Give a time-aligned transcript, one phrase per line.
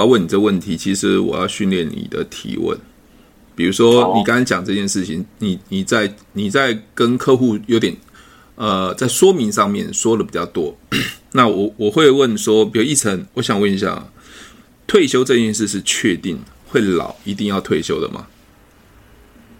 [0.00, 2.76] 要问你这问题，其实我要训练你的提问。
[3.54, 7.94] 比如说，你刚才讲这件事情，你你在你在跟客户有点
[8.54, 10.76] 呃，在说明上面说的比较多。
[11.32, 14.08] 那我我会问说，比如一成，我想问一下，
[14.86, 16.38] 退休这件事是确定
[16.68, 18.26] 会老，一定要退休的吗？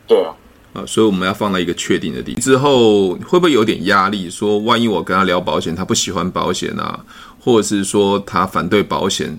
[0.07, 0.34] 对啊。
[0.72, 2.41] 啊，所以我们要放在一个确定的地方。
[2.41, 4.30] 之后会不会有点压力？
[4.30, 7.04] 说万一我跟他聊保险，他不喜欢保险啊，
[7.41, 9.36] 或者是说他反对保险，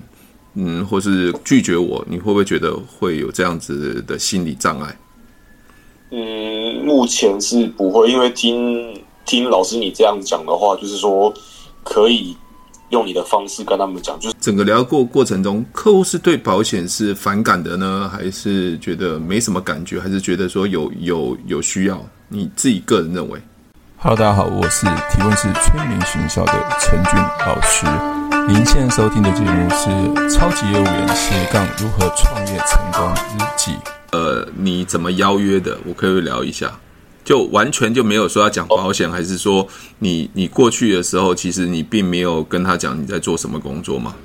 [0.56, 4.98] 嗯，或是拒绝我，你会不会觉得会有这样子的心理障碍？
[6.12, 11.34] 嗯，目前是不会，因为听听老师你这样讲的话，就是说
[11.84, 12.36] 可以。
[12.92, 22.06] 用你的方式跟他们讲，就是整个聊过过程中，客户是对保险是反感的呢，还是觉得没什么感觉，还是觉得说有有有需要？
[22.28, 23.40] 你自己个人认为
[23.96, 28.21] ？Hello，大家好，我是提问是催眠学校的陈俊老师。
[28.48, 29.90] 您现在收听的节目是
[30.34, 33.72] 《超级业务员斜杠如何创业成功日记》。
[34.12, 35.78] 呃，你怎么邀约的？
[35.88, 36.80] 我可以聊一下。
[37.24, 39.68] 就完全就没有说要讲保险，还是说
[40.00, 44.16] 你你过去的时候，其实你并没有跟他讲你在做什么工作吗？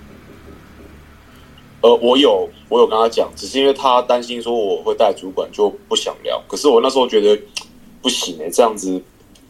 [1.82, 6.42] 呃，我有我有跟他讲，只是因为他担心说我会带主管，就不想聊。
[6.48, 7.38] 可是我那时候觉得
[8.00, 9.00] 不行哎，这样子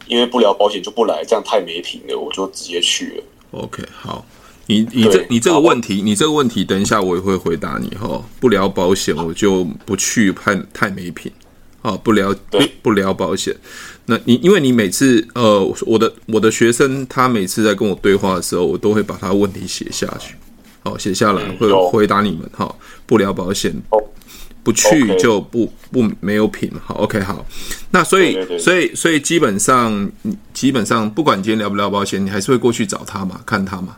[0.07, 3.23] 因为不聊保险就不来，这样太没品了，我就直接去了。
[3.51, 4.25] OK，好，
[4.67, 8.23] 你你这你这个问题，你这个问题，等一下我也会回答你哈。
[8.39, 11.31] 不聊保险，我就不去，太太没品。
[11.83, 13.55] 哦，不聊不不聊保险，
[14.07, 20.35] 那你因为你每次呃，我的我的学生他每次在跟我对话的时候，我都会把他问题写下去，
[20.83, 22.75] 好写下来会回答你们哈。
[23.05, 23.73] 不聊保险，
[24.63, 26.69] 不去就不不没有品。
[26.83, 27.45] 好，OK 好。
[27.91, 30.11] 那所以所以所以基本上
[30.53, 33.95] 基本上不管今天聊不聊保险，你还是会过去找他嘛，看他嘛。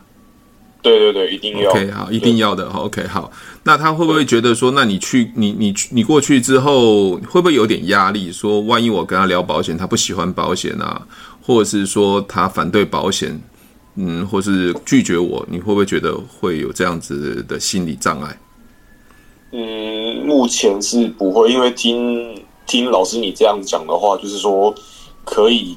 [0.82, 1.70] 对对对，一定要。
[1.70, 2.66] OK 好，一定要的。
[2.70, 3.30] ，OK 好。
[3.64, 8.32] 那他会不会觉得说，那你去你你你过去之后，会不会有点压力？
[8.32, 11.06] 说万一我跟他聊保险，他不喜欢保险啊，
[11.42, 13.38] 或者是说他反对保险，
[13.96, 18.38] 嗯，或是拒绝我，你会不会觉得会有这样子的心理障碍？
[19.52, 24.74] 嗯，目前是不会，因为听听老师你这样讲的话，就是说
[25.24, 25.76] 可以。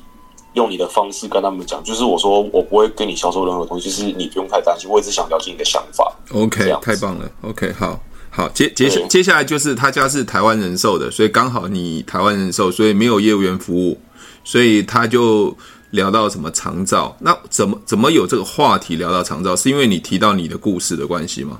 [0.54, 6.14] 用你的方式跟他们讲，就是我说我不会跟你销售任何东西，就是你不用太担心，我也是想了解你的想法。
[6.32, 7.30] OK，太棒了。
[7.42, 8.00] OK，好，
[8.30, 14.00] 好，接接下接下来就是他家是台湾人寿的，所以刚好你台湾人寿，所以没有业务员服务，
[14.44, 15.56] 所以他就
[15.92, 19.56] 聊到什么长照，那怎么怎么有这个话题聊到长照？
[19.56, 21.60] 是因为你提到你的故事的关系吗？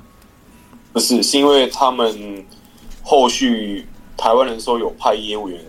[0.92, 2.46] 不是，是因为他们
[3.02, 3.84] 后续
[4.16, 5.60] 台湾人寿有派业务员。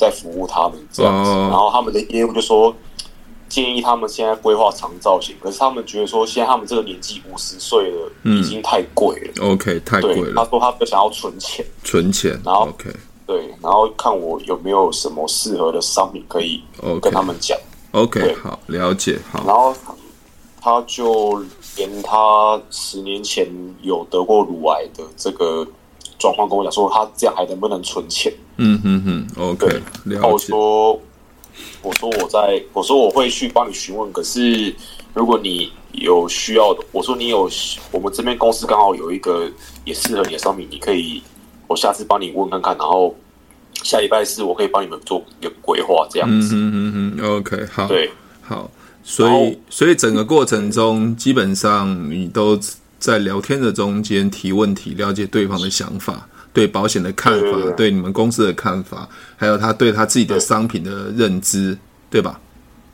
[0.00, 2.74] 在服务他们这样子，然后他们的业务就说
[3.50, 9.32] 建议他们现在规划长造型，可是他们觉得说现在他们这个年纪五十岁了，已经太贵了。
[9.42, 10.32] 嗯、OK，太贵了。
[10.36, 12.40] 他说他不想要存钱，存钱。
[12.42, 12.90] 然后 OK，
[13.26, 16.62] 对，然后看我有没有什么适合的商品可以
[17.02, 17.58] 跟他们讲。
[17.92, 19.18] OK，, 好，了解。
[19.30, 19.74] 好，然后
[20.60, 21.44] 他就
[21.76, 23.46] 连他十年前
[23.82, 25.66] 有得过乳癌的这个。
[26.20, 28.32] 状况跟我讲说，他这样还能不能存钱？
[28.58, 29.66] 嗯哼哼，OK。
[30.04, 30.92] 然后我说，
[31.82, 34.12] 我说我在，我说我会去帮你询问。
[34.12, 34.72] 可是
[35.14, 37.48] 如果你有需要的，我说你有，
[37.90, 39.50] 我们这边公司刚好有一个
[39.86, 41.22] 也适合你的商品，你可以，
[41.66, 42.76] 我下次帮你问看看。
[42.76, 43.16] 然后
[43.82, 46.54] 下礼拜四我可以帮你们做一个规划，这样子。
[46.54, 48.10] 嗯哼哼哼，OK，好，对，
[48.42, 48.70] 好。
[49.02, 52.60] 所以，所以整个过程中，基本上你都。
[53.00, 61.76] 在聊天的中间提问题，了解对方的想法，对保险的看法，对，对，对，对你们公司的看法，还有他对他自己的商品的认知，
[62.10, 62.38] 对，对吧？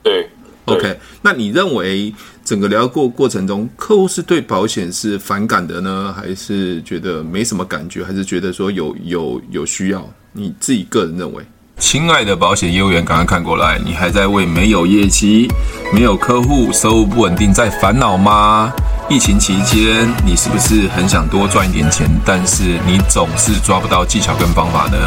[0.01, 0.29] 对，
[0.65, 0.99] 对，OK。
[1.21, 2.13] 那你认为
[2.45, 10.09] 整个聊过过程中，客户是对保险是反感的呢，还是觉得没什么感觉，还是觉得说有有有需要？
[10.31, 11.43] 你自己个人认为？
[11.79, 15.47] 亲爱的保险业务员，赶快看过来，你还在为没有业绩、
[15.93, 18.71] 没有客户、收入不稳定在烦恼吗？
[19.09, 24.97] 疫情期间，你是不是很想多赚一点钱，但是你总是抓不到技巧跟方法呢？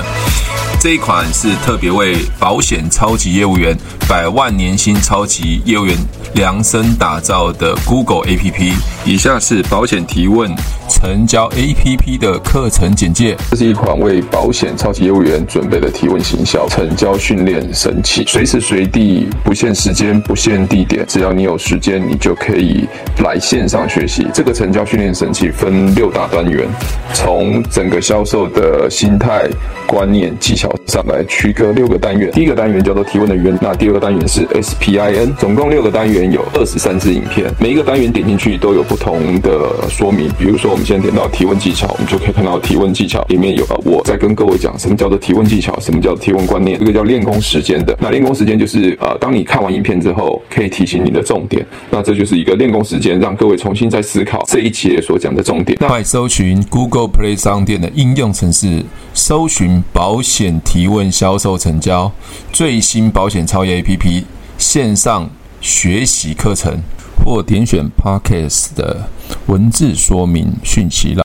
[0.80, 3.76] 这一款是特别为保险超级业务员、
[4.08, 5.94] 百万年薪超级业务员
[6.32, 8.72] 量身打造的 Google APP。
[9.04, 10.50] 以下是保险提问
[10.90, 13.36] 成交 APP 的课程简介。
[13.50, 22.84] 这是一款为保险超级业务员准备的提问行销成交训练神器，随时随地，不限时间、不限地点，只要你有时间，你就可以
[23.24, 24.26] 来线上学习。
[24.34, 26.68] 这个成交训练神器分六大单元。
[27.14, 29.48] 从整个销售的心态、
[29.86, 32.30] 观念、技巧上来区隔六个单元。
[32.32, 40.28] 第一个单元叫做提问的原，那第二个单元是 SPIN，总共六个单元有二十三支影片，每一个单元点进去都有不同的说明。
[40.38, 47.94] 比如说，们现在点到提问技巧，我们就可以看到提问技巧里面有啊我在跟各位讲什么叫做提问技巧，什么叫提问观念，这个叫练功时间的。
[48.00, 51.64] 那练功时间就是呃，当你看完影片之后，可以提醒你的重点。
[51.90, 55.76] 那这就是一个练功时间，让各位重新再思考这一节所讲的重点。
[55.80, 58.82] 那快搜寻 Google Play 商店的应用程式，
[59.12, 62.10] 搜寻保险提问销售成交
[62.50, 64.24] 最新保险超业 APP
[64.56, 65.28] 线上
[65.60, 66.78] 学习课程，
[67.22, 69.08] 或点选 Podcast 的
[69.46, 71.24] 文字说明讯息了。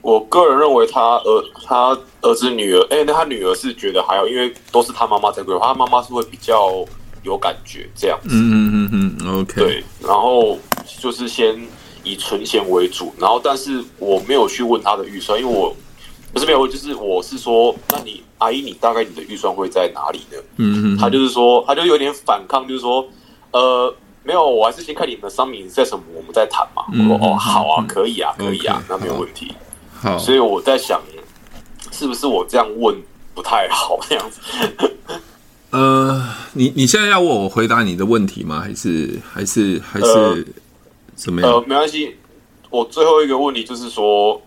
[0.00, 6.84] 我个人认为他儿他儿子女儿，哎，那他女儿是觉得还好，因为都是他妈妈在规划，他妈妈是会比较
[7.22, 8.28] 有感觉这样子。
[8.30, 8.50] 嗯
[8.84, 9.54] 嗯嗯嗯，OK。
[9.54, 10.58] 对，然后
[10.98, 11.60] 就是先
[12.02, 15.74] 以存钱为主，然后但是我没有去问他的预算，因为我
[16.32, 20.38] 不是没有问，就是我是说，那你阿姨，你大概你的预算会在哪里呢？
[20.56, 23.06] 嗯嗯，他就是说，他就有点反抗，就是说，
[23.52, 23.94] 呃，
[24.24, 26.84] 没有，我还是先看你们的商品在什么，我们再谈嘛。
[26.88, 29.52] 我说哦，好啊，可以啊，可以啊，那没有问题。
[29.92, 31.00] 好，所以我在想，
[31.90, 32.96] 是不是我这样问
[33.34, 34.40] 不太好这样子？
[35.70, 36.22] 呃，
[36.52, 38.60] 你你现在要问我回答你的问题吗？
[38.60, 40.46] 还是还是还是
[41.14, 41.50] 怎么样？
[41.50, 42.16] 呃，没关系。
[42.70, 44.40] 我最后一个问题就是说，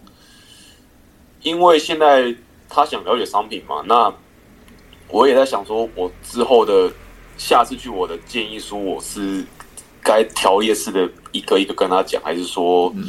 [1.42, 2.36] 因为现在
[2.70, 4.14] 他想了解商品嘛，那
[5.10, 6.92] 我也在想说，我之后的
[7.38, 9.44] 下次去我的建议书，我是
[10.06, 12.94] 该调列式的一个一个跟他讲，还是说？
[12.96, 13.04] 嗯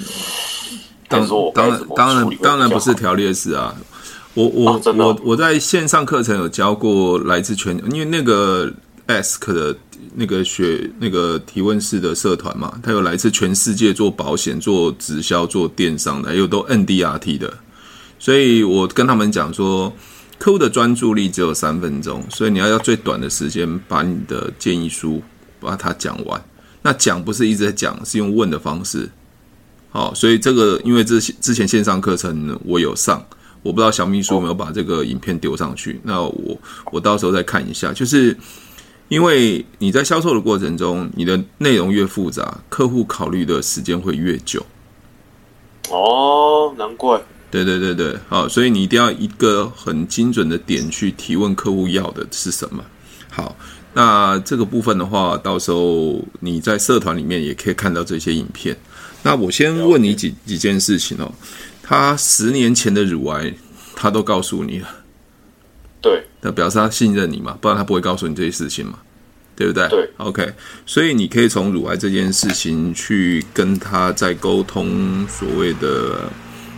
[1.08, 3.72] 当当然当然当然不是调列式啊！
[4.34, 8.68] 我我、啊、我我在线上课程有教过来自全，因为那个
[9.06, 9.76] Ask 的
[10.16, 17.56] 那个学那个提问式的社团嘛，它有来自全世界做保险、做直销、做电商的，还有都 NDRT 的，
[18.18, 19.92] 所以我跟他们讲说，
[20.40, 25.22] 客户的专注力只有三分钟，所以你要要最短的时间把你的建议书
[25.60, 26.44] 把它讲完。
[26.86, 29.10] 那讲不是一直在讲，是用问的方式。
[29.90, 33.20] 好，所以这个因为之之前线上课程我有上，
[33.60, 36.00] 我不知道小秘书有没有把这个影片丢上去。
[36.04, 36.56] 那我
[36.92, 37.92] 我到时候再看一下。
[37.92, 38.36] 就是
[39.08, 44.64] 因为你在销售的过程中，你的内容越复杂，客户考虑的时间会越久。
[45.90, 47.20] 哦，难怪。
[47.50, 52.84] 对对对对，好，所以你一定要一个很精准的点去提问客户要的是什么。
[53.28, 53.56] 好，
[53.98, 58.76] 那这个部分的话，到时候你在社团里面也可以看到这些影片。
[59.22, 61.32] 那我先问你几几件事情哦。
[61.82, 63.54] 他十年前的乳癌，
[63.94, 64.88] 他都告诉你了，
[66.02, 68.98] 对，那表示他信任你嘛，不然他不会告诉你这些事情嘛，
[69.54, 69.88] 对不对？
[69.88, 70.52] 对，OK。
[70.84, 76.30] 所以你可以从乳癌这件事情去跟他在沟通所谓的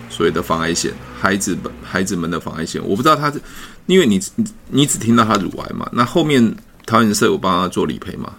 [0.08, 2.80] 所谓的防癌险，孩子们孩子们的防癌险。
[2.86, 3.40] 我不知道他是，
[3.86, 6.54] 因为你你你只听到他乳癌嘛，那后面
[6.88, 8.32] 桃园社有帮他做理赔吗？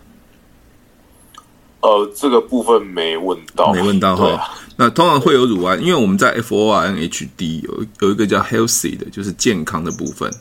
[1.82, 4.32] 呃，这个部分没问到，没问到哈。
[4.32, 10.34] 啊、那通常会有乳癌，因为我们在 F O R N H D 有有一个叫 Healthy 的，就是健康的部分。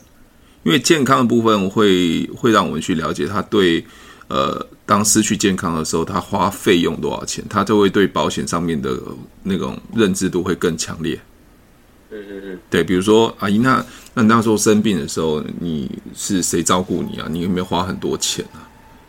[0.63, 3.85] 因为健康的部分会会让我们去了解他对
[4.27, 8.99] 呃，当失去健康的时候，他花费用多少钱，他就会对保险上面的
[9.43, 11.17] 那种认知度会更强烈。
[12.11, 17.27] 嗯嗯嗯，对，比如说阿姨，那那你那时候生病的时候，你是谁照顾你啊？
[17.29, 18.65] 你有没有花很多钱啊？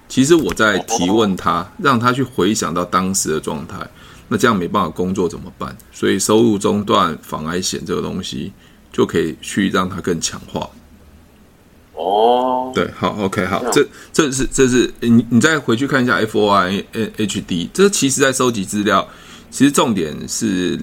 [0.08, 3.78] 其实我在提问他，让他去回想到当时的状态，
[4.28, 5.76] 那这样没办法工作怎么办？
[5.92, 8.52] 所以收入中断、防癌险这个东西
[8.92, 10.68] 就可以去让他更强化。
[11.94, 19.06] 哦，对，好，OK，好，这这是这是你你再回去看一下 FORMHD，这其实在收集资料，
[19.50, 20.78] 其实重点是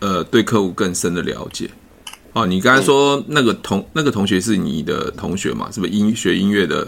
[0.00, 1.70] 呃对客户更深的了解。
[2.32, 5.70] 哦，你刚才说那个同那个同学是你的同学嘛？
[5.72, 6.86] 是不是音学音乐的？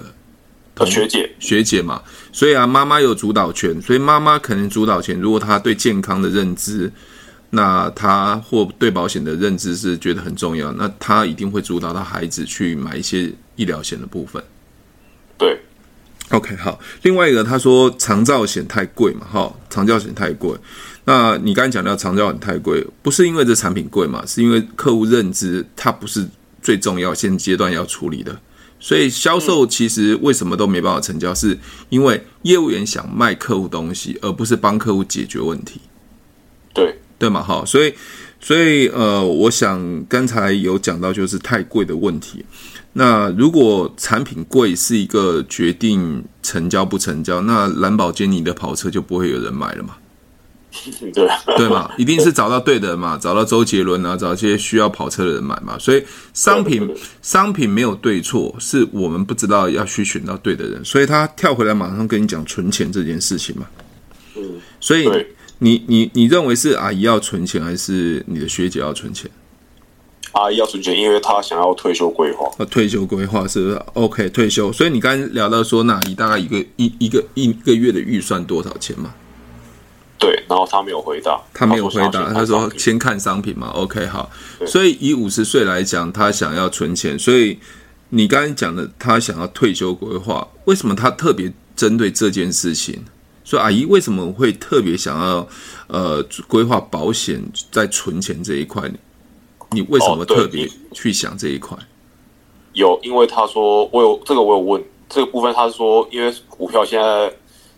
[0.86, 2.02] 学姐，学姐嘛，
[2.32, 5.20] 所以啊，妈妈有主导权，所以妈妈可能主导权。
[5.20, 6.90] 如果她对健康的认知，
[7.50, 14.42] 那她或对保险的认知是觉得很重要，那她一定会主导她孩子去买一些医疗险的部分。
[15.36, 15.60] 对
[16.30, 16.80] ，OK，好。
[17.02, 20.56] 另外一个，他说长照险太贵嘛，哈，长照险太贵。
[21.04, 26.26] 那你刚才讲到长照很太贵，不是因为这产品贵嘛，是因为客户认知它不是
[26.62, 28.38] 最重要现阶段要处理的。
[28.78, 31.56] 所以销售其实为什么都没办法成交，是
[31.88, 35.80] 因为业务员想卖客户东西，而不是帮客户解决问题。
[36.74, 37.94] 对对嘛，好，所以
[38.40, 42.44] 所以呃，我想刚才有讲到就是太贵的问题。
[42.94, 49.96] 那如果产品贵是一个决定成交不成交，那蓝宝坚尼的跑车就不会有人买了嘛？
[51.12, 55.78] 对对嘛，一定是找到对的人嘛，找到周杰伦啊，找一些需要跑车的人买嘛。
[55.78, 56.02] 所以
[56.32, 56.88] 商品
[57.20, 60.82] 商品没有对错，是我们不知道要去选到对的人。
[60.84, 63.66] 所以他跳回来马上跟你讲存钱这件事情嘛。
[64.34, 64.42] 嗯，
[64.80, 65.06] 所以
[65.58, 69.30] 你你你认为是阿姨要存钱，还是你的学姐要存钱？
[70.32, 72.48] 阿姨要存钱，因为她想要退休规划。
[72.70, 74.72] 退休规划是不是？OK，退休。
[74.72, 79.12] 所以你刚才聊到说，那你大概一个一一个一个月的预算多少钱嘛？
[80.22, 83.72] 对，然后他没有回答，他没有回答，他说先看商品嘛。
[83.74, 84.30] OK，好。
[84.64, 87.58] 所以以五十岁来讲，他想要存钱，所以
[88.10, 93.02] 你刚才讲的，他想要退休规划，为什么他特别针对这件事情？
[93.42, 95.44] 所以阿姨为什么会特别想要
[95.88, 98.88] 呃规划保险在存钱这一块？
[99.72, 101.76] 你为什么特别去想这一块？
[102.74, 107.32] 有，因为他说我有这个，我有问这个部分，他说因为股票现在。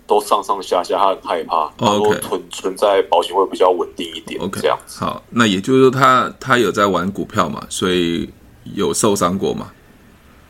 [0.07, 1.71] 都上上下下，他很害怕。
[1.79, 4.41] OK，存存在保险会比较稳定一点。
[4.41, 5.01] OK，这样子。
[5.05, 8.29] 好，那也就是说他，他他有在玩股票嘛，所以
[8.75, 9.71] 有受伤过嘛，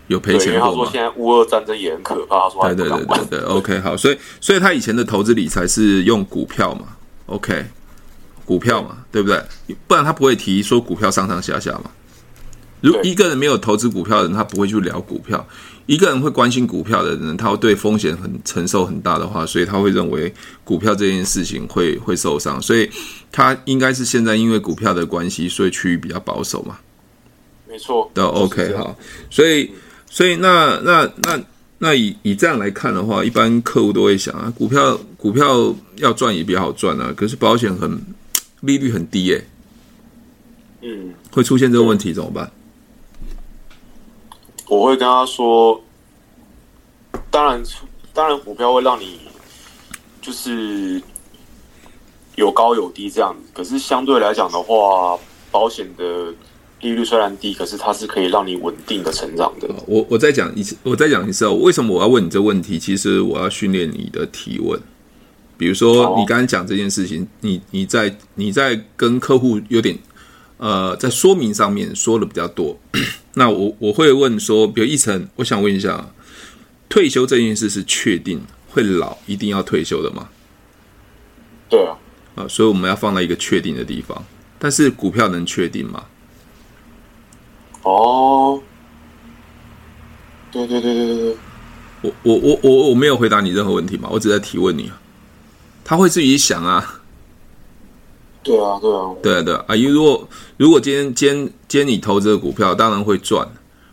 [0.09, 0.77] 有赔钱过吗？
[0.77, 2.41] 他说现在乌俄战争也很可怕。
[2.41, 6.89] 他说他对对对对对，OK，好，所以所以他以前的投资理财是用股票嘛
[7.27, 7.67] ？OK，
[8.45, 9.43] 股票嘛，对不对？
[9.87, 11.91] 不然他不会提说股票上上下下嘛。
[12.91, 15.47] 如一个人没有投资股票的人，他不会去聊股票。
[15.87, 20.33] 一个人会关心股票的人，他会对风险很承受很大的话，所以他会认为
[20.65, 22.89] 股票这件事情会会受伤，所以
[23.31, 26.79] 他应该是现在因为股票的关系，所以趋于比较保守嘛。
[27.69, 28.11] 没错。
[28.15, 28.97] 对，OK，好，
[29.31, 29.71] 所以
[30.09, 31.41] 所以那那那
[31.79, 38.01] 那以以这样来看的话，一般客户都会想啊，股票股票要赚也比较好赚啊，可是保险很
[38.61, 39.45] 利率很低耶，
[40.81, 42.51] 嗯，会出现这个问题怎么办？
[44.67, 45.81] 我会跟他说，
[47.31, 47.63] 当然，
[48.13, 49.21] 当然，股票会让你
[50.21, 51.01] 就是
[52.37, 53.51] 有高有低这样子。
[53.53, 55.19] 可是相对来讲的话，
[55.51, 56.33] 保险的
[56.81, 59.69] 利率虽然低，可是它是可以让你稳定的成长的。
[59.87, 61.55] 我我再讲一次，我再讲一次哦。
[61.55, 62.79] 为什么我要问你这问题？
[62.79, 64.81] 其实我要训练你的提问。
[65.57, 69.97] 比如说，你刚才讲这件事情，你你在你在跟客户有点
[70.57, 72.79] 呃，在说明上面说的比较多。
[73.35, 76.09] 那我我会问说，比如奕成，我想问一下，
[76.89, 80.29] 退休这件事是确定会老，一定要退休的吗？
[81.69, 81.97] 对啊，
[82.37, 84.25] 啊，所以我们要放在一个确定的地方。
[84.59, 86.05] 但是股票能确定吗？
[87.83, 88.63] 哦，
[90.53, 91.37] 对对对对对对，
[92.01, 95.01] 我我我我我没有回答你任何问题嘛，我只在提问你啊。
[95.85, 97.03] 他会自己想啊。
[98.45, 103.49] 对啊，对啊，对啊，对啊，因为，如果如果今天今天今天你投资的股票，当然会赚。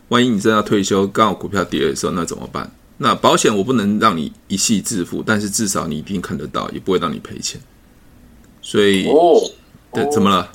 [0.10, 2.70] 万一你真的要退休，刚好股票跌的时候，那怎么办？
[2.98, 7.60] 那保险我不能让你一夕致富，但是至少你一定看得到，也不会让你赔钱。
[8.62, 9.40] 所以，哦，
[9.94, 10.48] 对，怎么了？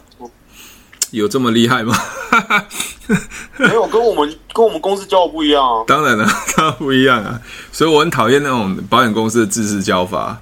[1.10, 1.96] 有这么厉害吗？
[3.56, 5.84] 没有，跟我们跟我们公司教的不一样啊。
[5.86, 7.40] 当然了， 当然不一样啊。
[7.72, 10.38] 所以我很讨厌那种保险公司的知识教法。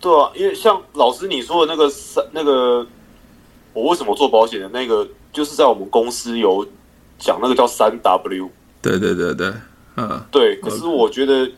[0.00, 2.86] 对啊，因为像老师你说的那个三那个，
[3.72, 6.66] 我为什么做保险的那个，就是在我们公司有
[7.18, 8.50] 讲那个叫三 W。
[8.82, 9.52] 对对对对，
[9.96, 10.56] 嗯，对。
[10.56, 11.50] 可是我觉得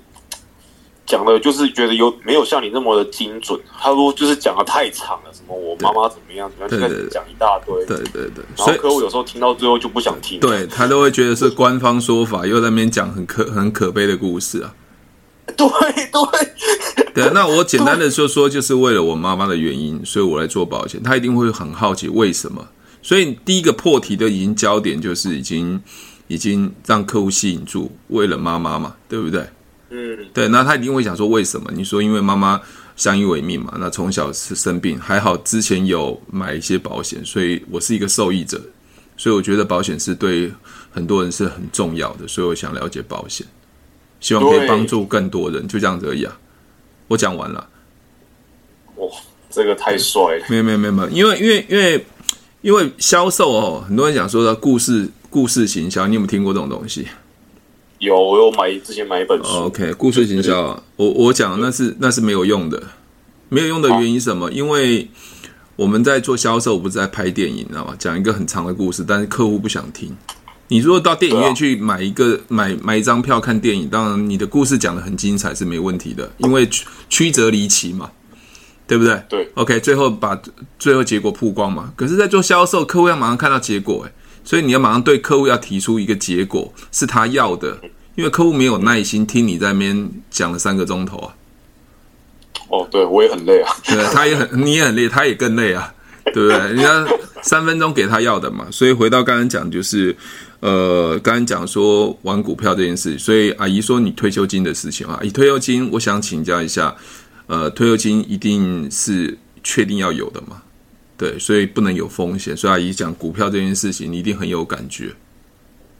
[1.04, 3.58] 讲的就是觉得有没有像你那么的精准？
[3.78, 7.84] 他说就是讲的太长了，什么我妈妈怎么样怎么样，就开始讲一大堆。
[7.86, 14.74] 对对对，然后客户有时候听到最后就不想听，对他都会觉得是官方说法，又在那边讲很可很可悲的故事啊。
[15.56, 21.02] 对对 对，那我简单的说说，就是为了我妈妈的原因，所以我来做保险。
[21.02, 22.66] 她一定会很好奇为什么。
[23.02, 25.80] 所以第一个破题的已经焦点就是已经
[26.26, 29.46] 已经让客户吸引住，为了妈妈嘛，对不对？
[29.90, 30.48] 嗯，对。
[30.48, 31.70] 那他一定会想说为什么？
[31.74, 32.60] 你说因为妈妈
[32.96, 38.60] 相依为命嘛，那从小是生病，还好之前有买一些保险，所以我是一个受益者。
[39.16, 40.52] 所以我觉得保险是对
[40.90, 43.46] 很多人是很重要的，所以我想了解保险。
[44.20, 46.36] 希望可以帮助更多人，就这样子而已啊！
[47.08, 47.68] 我讲完了。
[48.96, 49.08] 哇，
[49.50, 50.44] 这个太帅了！
[50.48, 52.06] 没有没有没有没有，因为因为因为
[52.60, 57.06] 因为销售哦，很多人讲说的故事故事行销，你有没有听过这种东西？
[57.98, 59.50] 有，我有买之前买一本书。
[59.64, 62.82] OK，故事行销，我我讲那是那是没有用的，
[63.48, 64.46] 没有用的原因什么？
[64.46, 65.08] 啊、因为
[65.76, 67.94] 我们在做销售，不是在拍电影，知道吗？
[67.98, 70.16] 讲一个很长的故事，但是客户不想听。
[70.68, 78.10] 你如果到电影院去买一个、啊、买买一张票看电影，当然你的故事讲的很精彩是没问题的，因为曲曲折离奇嘛，
[78.86, 79.22] 对不对？
[79.28, 80.40] 对，OK，最后把
[80.78, 81.92] 最后结果曝光嘛。
[81.96, 84.12] 可是，在做销售，客户要马上看到结果，诶，
[84.44, 87.78] 所以你要马上对客户要提出一个结果是他要的，
[88.14, 91.34] 因为客户没有耐心听你在那边讲了三个钟头啊。
[92.68, 93.72] 哦，对我也很累啊。
[93.84, 95.94] 对，他也很，你也很累，他也更累啊，
[96.32, 96.58] 对不对？
[96.58, 97.06] 人家
[97.42, 98.66] 三分钟给他要的嘛。
[98.70, 100.14] 所以回到刚刚讲，就是
[100.60, 103.18] 呃，刚刚讲说玩股票这件事。
[103.18, 106.94] 所以阿姨说你退休金的事情啊，以退休金，我想请教一下，
[107.46, 110.62] 呃，退休金一定是确定要有的嘛？
[111.16, 112.56] 对，所以不能有风险。
[112.56, 115.12] 所以阿姨讲股票这件事情，你一定很有感觉。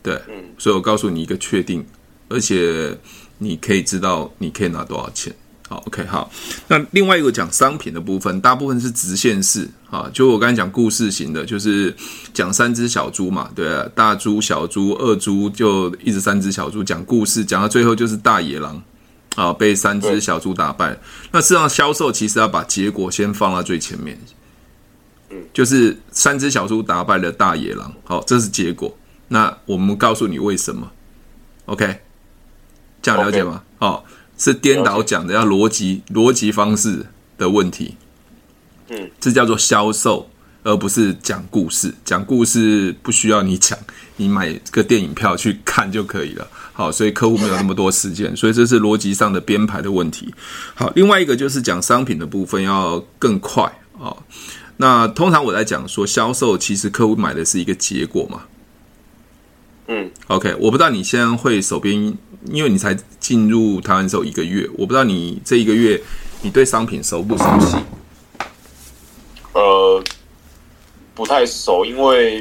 [0.02, 1.84] 对，嗯，所以我告诉你一个确定，
[2.28, 2.96] 而且
[3.38, 5.34] 你可以知道你可以拿多少钱。
[5.68, 6.30] 好，OK，好。
[6.66, 11.94] 那另外一个讲商品的部分，大部分是直线式啊，就我刚才讲故事型的，就是
[12.32, 18.82] 讲三只小猪嘛，对啊，大猪、小猪、二猪，就一直三只小猪讲故事，讲到最后就是大野狼
[19.36, 20.98] 啊，被三只小猪打败。
[21.30, 24.18] 那事实上销售其实要把结果先放到最前面，
[25.28, 28.96] 嗯，就是三只小猪打败了大野狼，好，这是结果。
[29.28, 30.90] 那我们告诉你为什么
[31.66, 32.00] ？OK，
[33.02, 33.62] 这样了解吗？
[33.78, 34.02] 好。
[34.38, 37.04] 是颠倒讲的，要逻辑逻辑方式
[37.36, 37.96] 的问题。
[38.88, 40.30] 嗯，这叫做销售，
[40.62, 41.92] 而不是讲故事。
[42.04, 43.76] 讲故事不需要你讲，
[44.16, 46.46] 你买个电影票去看就可以了。
[46.72, 50.32] 好，所以客户没有那么多时间，所以这是逻辑上的编排的问题。
[50.74, 53.64] 好，另外一个就是讲商品的部分要更快
[54.00, 54.16] 啊。
[54.76, 58.42] 那通常我在讲说销售，其实客户买的是一个结果嘛。
[59.88, 62.16] 嗯，OK，我不知道你现在会手边。
[62.46, 66.00] 因为你才进入台湾的时候一个月，我不知道你这一个月
[66.42, 67.76] 你对商品熟不熟悉？
[69.52, 70.02] 呃，
[71.14, 72.40] 不太熟，因为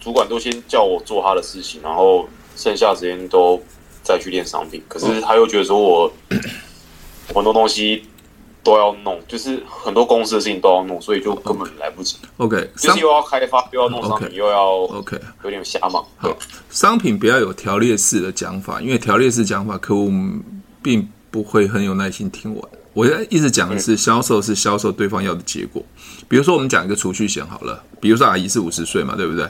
[0.00, 3.62] 主管都先叫我做他的事情，然后剩下时间都
[4.02, 4.82] 再去练商品。
[4.88, 6.12] 可是他又觉得说我
[7.34, 8.04] 很多东西。
[8.68, 12.18] 都要弄，就是很多公司的事情都要弄，所以就根本来不及。
[12.36, 16.04] OK，就是又要开发，又要弄商品，又要 OK，有点瞎忙。
[16.18, 16.36] 好，
[16.68, 20.12] 商品不要有条列式的讲法，因为条列式讲法客户
[20.82, 22.62] 并不会很有耐心听完。
[22.92, 25.82] 我一直讲的是销售是销售对方要的结果。
[26.28, 29.48] 比如说我们讲一个储蓄险好了，比如说阿姨是五十岁嘛，对不对？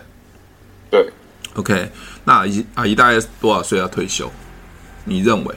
[0.93, 1.11] 对。
[1.57, 1.91] OK，
[2.25, 4.31] 那阿姨阿姨大概多少岁要退休？
[5.05, 5.53] 你认为？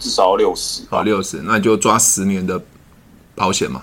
[0.00, 2.60] 至少六十，好六十，那你就抓十年的
[3.34, 3.82] 保险嘛，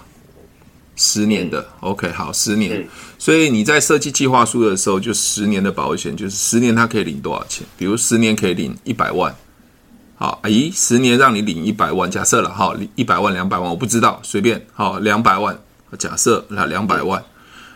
[0.96, 2.88] 十年的、嗯、，OK，好，十年、嗯。
[3.20, 7.66] 所以你在设计计划书的时候，就十年的保险，就是十年它可以领多少钱？
[7.78, 9.34] 比如十年可以领一百万，
[10.16, 15.58] 好，阿姨，十年让你领一百万，假设了，哈，一百万、两百万，我不知道，随便，好，两百万，
[16.00, 17.24] 假设那两百万，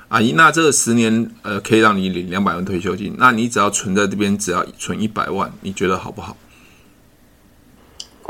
[0.08, 6.36] 阿姨，那这十年呃可以让你领两百万退休金，那你只要存在这边，只要存一百万，你觉得好不好？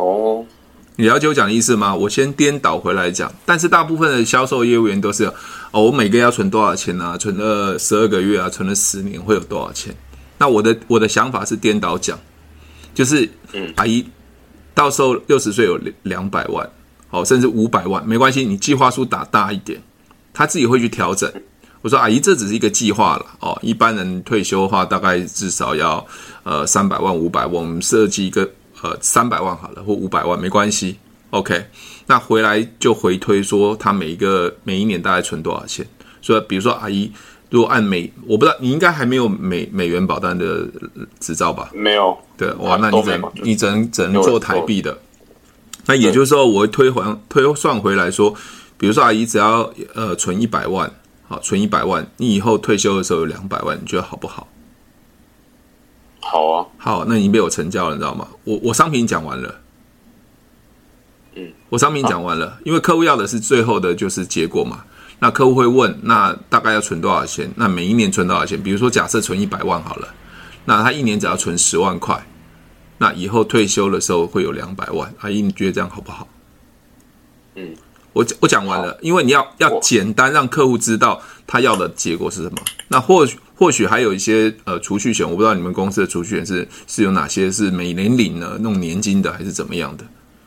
[0.01, 0.43] 哦，
[0.95, 1.93] 你了解我讲的意思吗？
[1.93, 5.25] 我先颠倒回来讲，但是大部分的销售业务员都是
[5.69, 7.15] 哦，我每个月要存多少钱啊？
[7.15, 9.95] 存了十二个月啊，存了十年会有多少钱？
[10.39, 12.17] 那我的我的想法是颠倒讲，
[12.95, 13.29] 就是
[13.75, 14.03] 阿姨
[14.73, 16.67] 到时候六十岁有两百万，
[17.11, 19.79] 哦，甚至五百万，没关系，你计划书打大一点，
[20.33, 21.31] 他自己会去调整。
[21.83, 26.03] 我说阿姨，这只是一个计划了哦，一般人退休的话，大概至少要
[26.41, 28.49] 呃三百万、五百万，我们设计一个。
[28.83, 30.97] 呃，三百万好了，或五百万没关系
[31.29, 31.67] ，OK。
[32.07, 35.85] 那回来就回推说，他每一个每一年大概存多少钱？
[36.21, 37.11] 所以，比如说阿姨，
[37.49, 40.67] 如果按美，我不知道你应该还没有美美元保单的
[41.19, 41.69] 执照吧？
[41.73, 42.17] 没有。
[42.35, 44.97] 对，哇，那你只能你只能只能做台币的。
[45.85, 48.33] 那也就是说，我会推还推算回来说，
[48.77, 50.91] 比如说阿姨只要呃存一百万，
[51.27, 54.47] 好，存一百万，你以后退休的时候有两百万，你觉得好不好？
[56.31, 58.25] 好啊，好，那已经被我成交了，你知道吗？
[58.45, 59.53] 我我商品讲完了，
[61.35, 64.85] 嗯，我商品讲完了，因为客户要的是最后的就是结果嘛。
[65.19, 67.51] 那客户会问，那大概要存多少钱？
[67.57, 68.63] 那每一年存多少钱？
[68.63, 70.07] 比如说，假设存一百万好了，
[70.63, 72.25] 那他一年只要存十万块，
[72.97, 75.13] 那以后退休的时候会有两百万。
[75.19, 76.25] 阿姨，你觉得这样好不好？
[77.55, 77.75] 嗯，
[78.13, 82.57] 我我讲完了，因为你要要简单让客户知道他要的结果是什么。
[82.87, 83.37] 那或许。
[83.61, 90.03] 或许还有一些呃储蓄险，我不知道你们公司的储蓄险是是有哪些是每年领的那种年金的，还是怎么样的？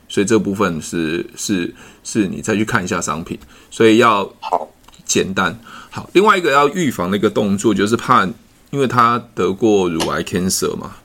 [0.09, 1.73] 所以这部分是是
[2.03, 3.39] 是你再去看一下商品，
[3.71, 4.69] 所以要好
[5.05, 5.57] 简单
[5.91, 6.11] 好。
[6.13, 8.27] 另外一个要预防的一个动作就是怕，
[8.71, 10.97] 因为他得过乳癌 cancer 嘛，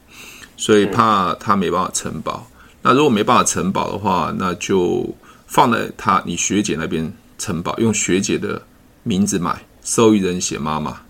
[0.58, 2.48] 所以怕他没办法承保。
[2.82, 5.08] 那如果没办法承保的话，那就
[5.50, 8.62] 放在他你学姐那边承保，用学姐的
[9.04, 11.02] 名字买，受益人写妈妈。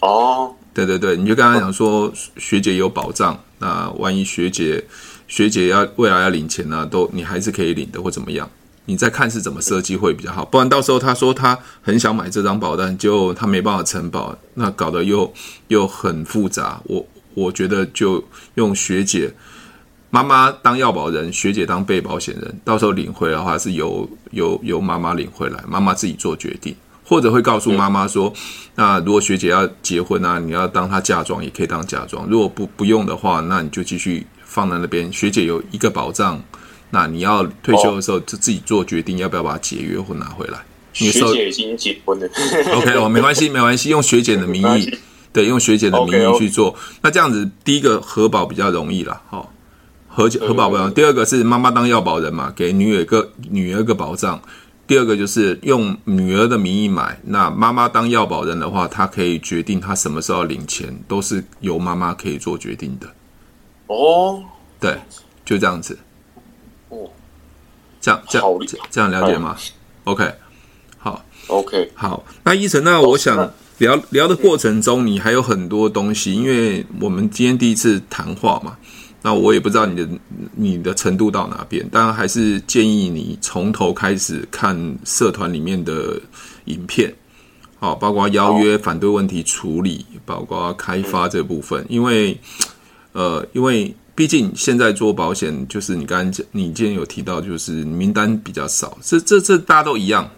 [0.00, 4.84] 哦，对对对，你就跟他讲说，学姐有保障，那万一学姐
[5.26, 8.48] 学姐要未来要领钱呢，都你还是可以领的，或怎么样？
[8.84, 15.32] 你再看是怎么设计会比较好，不然到时候他说他很想买这张保单，就他没办法承保，那搞得又
[15.68, 16.80] 又很复杂。
[16.84, 18.22] 我我觉得就
[18.54, 19.32] 用学姐
[20.10, 28.32] 妈妈当要保人，学姐当被保险人，到时候领回来的话是由由由妈妈领回来，妈妈自己做决定，或者会告诉妈妈说，
[28.76, 36.40] 那如果学姐要结婚啊，你要当她嫁妆也可以当嫁妆，如果不不用的话，那你就继续放在那边，学姐有一个保障，
[36.90, 40.64] 那你要退休的时候就自己做决定，要不要把它解约或拿回来。
[40.92, 42.26] 学姐已经结婚了
[42.74, 44.98] ，OK 哦，没关系 没关系，用学姐的名义，
[45.30, 49.52] 对，用学姐的名义去做，那这样子第一个核保比较容易啦，好。
[50.16, 50.90] 核核保不了。
[50.90, 54.40] 第二个是妈妈当要保人嘛，给女儿个女儿个保障。
[54.86, 63.06] 第二个就是用女儿的名义买，那妈妈当要保人的话，她可以决定她什么时候领钱，都是由妈妈可以做决定的。
[63.88, 64.42] 哦，
[64.80, 64.96] 对，
[65.44, 65.98] 就这样子。
[66.88, 67.10] 哦，
[68.00, 68.58] 这样这样
[68.90, 69.54] 这样了解吗
[70.04, 70.32] ？OK，
[70.96, 72.24] 好，OK，好。
[72.42, 78.78] 那依晨，那我想聊聊的过程中，你还有很多东西，因为我们今天第一次谈话嘛。
[79.22, 80.08] 那我也不知道你的
[80.54, 86.20] 你的程度到哪边，当然还是建议你从头开始看社团里面的
[86.66, 87.12] 影片，
[87.78, 92.38] 好，包括邀约、反对问题处理，包括开发这部分，因为
[93.12, 100.30] 呃，因为毕竟现在做保险，就是你刚刚，你今天有提到，就是名单比较少，这这这大家都一样，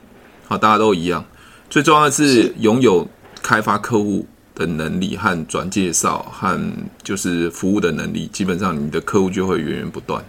[0.46, 1.24] 好，大家都一样，
[1.68, 2.54] 最重要的是。
[2.60, 3.08] 拥有
[3.40, 4.26] 开发客户
[4.58, 6.60] 的能力和转介绍和
[7.04, 10.22] 就是服务的能力，基本上你的客户就会源源不断，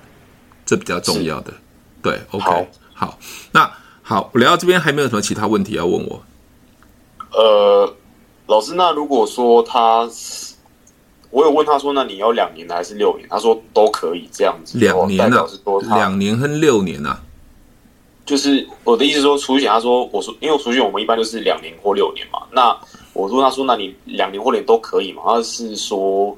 [0.63, 1.51] 这比较重要的。
[2.03, 3.19] 对，OK，好，好，
[3.51, 3.69] 那
[4.03, 6.23] 好，我聊到这边还没有什么其他问题要问我？
[7.31, 7.95] 呃，
[8.45, 10.07] 老师，那如果说他，
[11.31, 13.27] 我有问他说，那你要两年的还是六年？
[13.29, 14.77] 他说都可以这样子。
[14.77, 15.43] 两年呢？
[15.95, 17.19] 两年和六年啊？
[18.25, 22.77] 就是我的意思说，储蓄险，他说，我说，因为储蓄险我们一般都是两年或六年嘛，那。
[23.13, 25.23] 我说：“他说，那你两年或年都可以嘛？
[25.25, 26.37] 他是说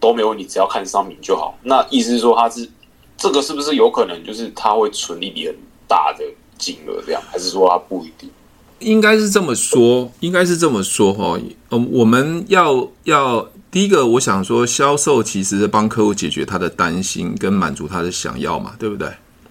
[0.00, 1.58] 都没有问题，只要看商品就好。
[1.62, 2.68] 那意思是说，他是
[3.16, 5.54] 这个是不是有可能，就是他会存一笔很
[5.86, 6.24] 大的
[6.58, 8.30] 金额这样，还是说他不一定？
[8.78, 11.38] 应该是这么说，应该是这么说哈。
[11.70, 19.08] 嗯，我们要要第一个，我想说，销售其实是帮客户解决他的担心跟满足他的想要嘛，对不对？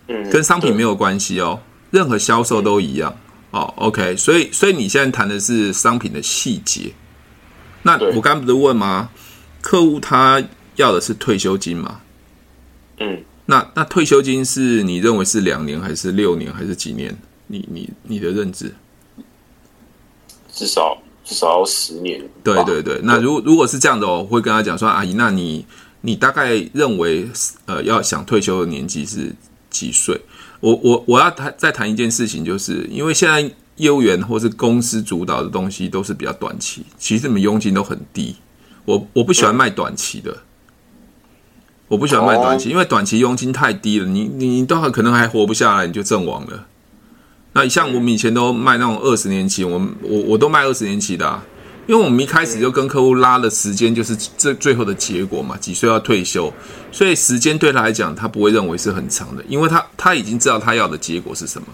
[0.07, 1.59] 嗯，跟商品没有关系哦，
[1.91, 3.15] 任何销售都一样。”
[3.51, 6.91] 哦，OK，所以所以你现在谈的是商品的细节。
[7.83, 9.09] 那我刚刚不是问吗？
[9.61, 10.41] 客户他
[10.75, 11.99] 要的是退休金嘛？
[12.99, 17.15] 嗯，那那退休金是你认为是两年还是六年还是几年？
[17.47, 18.73] 你你你的认知？
[20.53, 22.21] 至少至少要十年。
[22.43, 25.65] 对对对，那如果如果是这样的，哦我会跟他讲说，阿姨，那你
[26.01, 27.29] 你大概认为
[27.65, 29.35] 呃要想退休的年纪是
[29.69, 30.21] 几岁？
[30.61, 38.35] 我我我要谈再谈一件事情，就是因为现在业务员或是公司主导的东西都是比较短期，其实你们佣金都很低。
[38.85, 40.37] 我我不喜欢卖短期的，
[41.87, 46.67] 我不喜欢卖短期，因为短期佣金太低了，你你都可能还活不下来，你就阵亡了。
[47.53, 51.43] 那像我们以前都卖那种二十年期，我们我我都卖二十年期的啊。
[51.87, 56.53] 因为我们一开始就跟客户拉的时间就是这最后的结果嘛，几岁要退休，
[56.91, 61.67] 所以时间对他来讲，他不会认为是很长的，因为他他已经知道他要的结果是什么。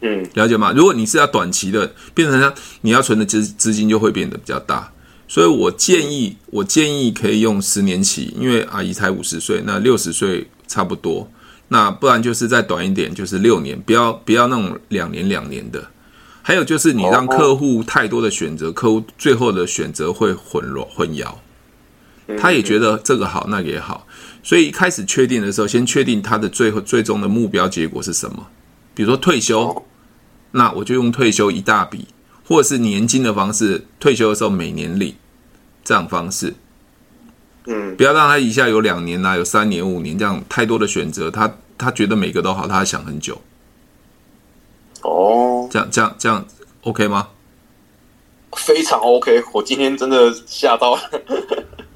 [0.00, 0.72] 嗯，了解吗？
[0.74, 4.90] 如果你是要短期的，变成他你要存的资资金就会变得比较大，
[5.28, 11.30] 所以我建议我建议可以用十年期，因为阿姨才五十岁，那六十岁差不多，
[11.68, 15.84] 那不然就是再短一点，就是六年，不要不要那种两年两年的。
[16.40, 21.26] 还有就是，你让客户太多的选择，客户最后的选择会混乱混淆。
[22.38, 24.06] 他也觉得这个好，那个也好，
[24.44, 28.46] 所以一开始确定的时候，先确定他的最后最终的目标结果是什么。
[28.94, 29.84] 比如说退休，
[30.52, 32.06] 那我就用退休一大笔，
[32.46, 35.14] 或者是年金的方式，退休的时候每年领
[35.82, 36.54] 这样方式。
[37.66, 43.40] 嗯，不要让他一下有两年啊，有三年、五年这样太多的选择，他他觉得每个都好，他想很久。
[45.00, 46.46] 哦，这样这样这样
[46.82, 47.28] OK 吗？
[48.56, 51.00] 非常 OK，我今天真的吓到了。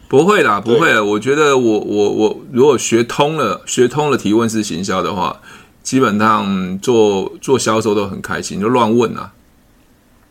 [0.08, 1.02] 不会啦，不会啦。
[1.02, 5.38] 我觉得我我我如果学通了，学通了提问式行销的话，
[5.82, 9.30] 基本上做做销售都很开心，就乱问啊。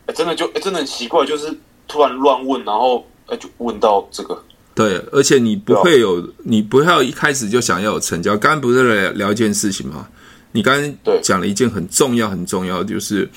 [0.06, 4.36] 欸、真的就、欸、真的很奇怪，就是突然乱问，然后哎、欸、就问到这个。
[4.74, 8.36] 对，而且你不会有，你不要一开始就想要有成交。
[8.36, 10.08] 刚刚不是聊聊一件事情吗？
[10.52, 13.28] 你刚刚讲了一件很重要、很重要的，就是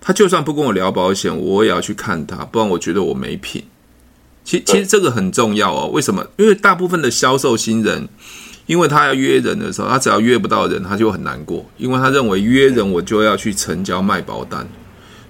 [0.00, 3.64] 他就算不跟我聊保险，我也要去看他，不然我觉得我没品。
[4.50, 5.88] 其其实这个很重要哦。
[5.92, 6.26] 为什么？
[6.36, 8.08] 因为大部分的销售新人，
[8.66, 14.68] 因为他要约人的时候，他只要约不到人，他就很难过，因为他认为约人我就要去成交卖保单。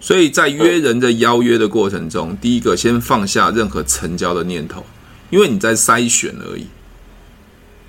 [0.00, 4.82] 所以在约人的邀约的过程中，第一个先放下任何成交的念头，
[5.28, 6.66] 因为你在筛选而已。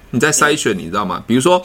[0.10, 1.24] 你在筛选，你知道吗？
[1.26, 1.64] 比如说，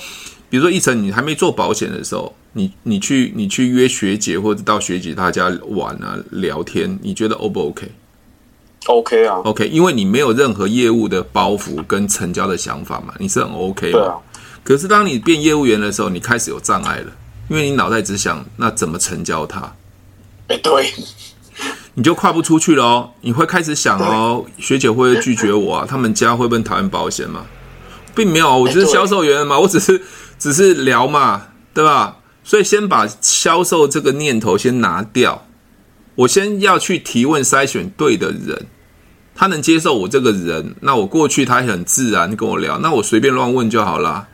[0.49, 7.75] 比如说一成，你还没做保险的时候，你你去你去约学姐或者到学姐她家玩啊聊天，你觉得 O 不
[8.87, 13.99] OK？OK 啊，OK，因为你没有任何业务的包袱跟成交的想法嘛，你是很 OK 嘛。
[13.99, 14.15] 对啊。
[14.63, 17.07] 可是当你变业务员的时候，你开始有障碍了，
[17.49, 19.73] 因为你脑袋只想那怎么成交他。
[20.49, 20.93] 哎，对。
[21.95, 25.87] 你就跨不出去了哦，你会开始想哦，学姐会不会拒绝我啊？
[25.89, 27.47] 他们家会不会讨厌保险嘛？
[28.15, 30.03] 并没有，我只是销售员嘛，我只是
[30.39, 32.19] 只是聊嘛，对吧？
[32.45, 35.47] 所以先把销售这个念头先拿掉，
[36.15, 38.67] 我先要去提问筛选对的人，
[39.37, 44.27] 他能接受我这个人，那我过去他很自然跟我聊，那我随便乱问就好了。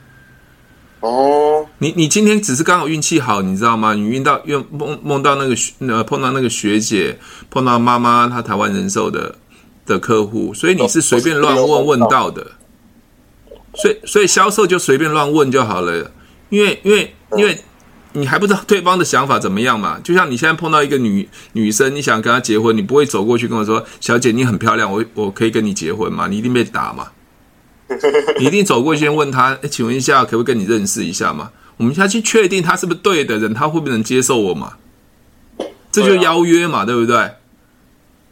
[1.01, 3.93] 哦，你你今天只是刚好运气好，你知道吗？
[3.95, 7.19] 你遇到梦梦到那个呃碰到那个学姐，
[7.51, 9.35] 碰到妈妈，她台湾人寿的
[9.85, 12.47] 的客户，所以你是随便乱问问到的，
[13.75, 16.09] 所以所以销售就随便乱问就好了，
[16.51, 17.59] 因为因为因为
[18.15, 19.99] 你还不知道对方的想法怎么样嘛。
[20.03, 27.09] 就像你现在碰到一个女女生，你想跟她结婚，你不会走过去跟我说：“小姐，你很漂亮，我我可以跟你结婚吗？”你一定被打嘛。
[28.39, 31.51] 你一定走过去先问他，诶，请问一下，可不可以跟你认识一下嘛？
[31.77, 34.75] 我们先去确定他是不是对的人，他会不会能接受我嘛？
[35.91, 37.17] 这就邀约嘛，对不对？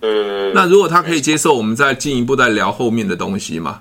[0.01, 3.81] 呃，那如果他可以接受，我们再进一步再聊后面的东西嘛。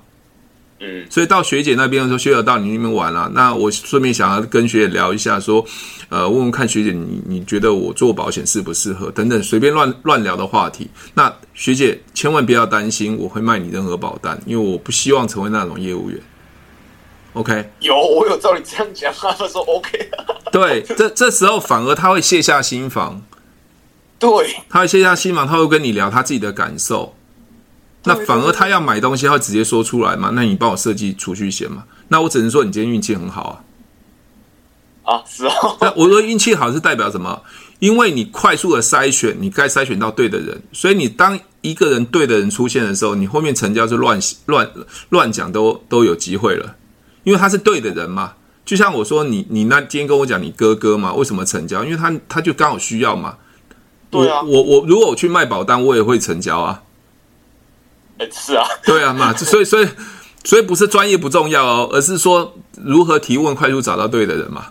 [0.80, 5.64] 嗯，所以到学姐那边的时候，学姐到你那边玩了，啊，那我顺便想要跟学姐聊一下，说，
[6.08, 10.90] 呃，问问看学姐你你觉得我做保险适不适合等等，随便乱乱聊的话题。
[11.14, 16.20] 那学姐千万不要担心，我会卖你任何保单，因为我不希望成为那种业务员。
[17.34, 20.10] OK，有我有照你这样讲，他说 OK。
[20.52, 23.22] 对，这这时候反而他会卸下心防，
[24.18, 27.14] 对，他会卸下心防，他会跟你聊他自己的感受。
[28.06, 30.32] 那反而他要买东西，他会直接说出来嘛？
[30.34, 31.84] 那你帮我设计储蓄险嘛？
[32.08, 33.54] 那我只能说你今天运气很好啊。
[35.04, 35.78] 啊，是哦。
[35.82, 37.42] 那我说运气好是代表什么？
[37.80, 44.70] 因为你快速的筛选，你该筛选到对的人，所以你当一个人对的人出现的时候，你后面成交是乱乱
[45.10, 46.76] 乱讲都都有机会了，
[47.24, 48.34] 因为他是对的人嘛。
[48.66, 51.84] 就像我说你你那今天跟我讲你哥哥嘛，为什么成交？
[51.84, 53.36] 因为他他就刚好需要嘛。
[54.10, 54.42] 对啊。
[54.42, 56.84] 我我如果我去卖保单，我也会成交啊。
[58.32, 59.88] 是啊，对啊嘛，所以所以
[60.44, 64.68] 所以不是专业不重要哦，而是说如何提问，快速找到对的人嘛。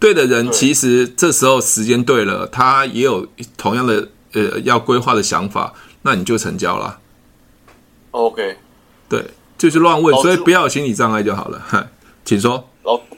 [0.00, 6.98] 对的人，其实这时候时间对了，他也有同样的呃要规划的想法，那你就成交了。
[8.10, 8.56] OK，
[9.08, 9.24] 对，
[9.56, 11.62] 就是乱问，所以不要有心理障碍就好了。
[11.66, 11.86] 哈，
[12.24, 12.68] 请说。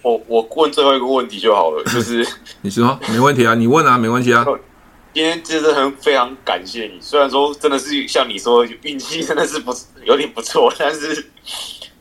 [0.02, 2.24] 我我问最后一个问题就好了，就是
[2.62, 4.46] 你说没问题啊，你问啊，没关系啊。
[5.16, 9.74] 今天真的很非常感谢你，虽然说真的是像你说运气 真的是不
[10.04, 11.30] 有点不错， 但是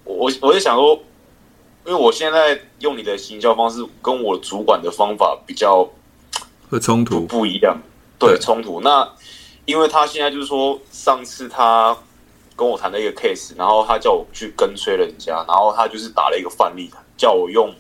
[0.04, 1.02] 我我就想说，
[1.86, 5.90] 因为我现在用你的行销方式跟我主管的方法比较
[6.70, 7.78] 会冲突不一样，
[8.20, 8.82] 对冲突。
[8.82, 9.10] 那
[9.64, 11.98] 因为他现在就是说，上次他
[12.54, 17.74] 跟我谈了一个 case，然后他叫我去跟催人家，然后他就是打了一个范例，叫我用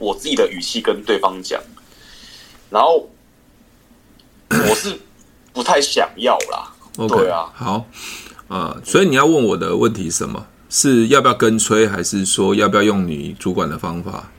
[0.00, 1.62] 我自己的语气跟对方讲，
[2.68, 3.08] 然后。
[4.50, 4.98] 我是
[5.52, 6.72] 不太想要啦。
[7.08, 7.84] 对啊，好，
[8.48, 10.46] 呃，所以你要问我的问题是什么？
[10.68, 14.30] 是要不要跟催，还是说要不要用你主管的方法？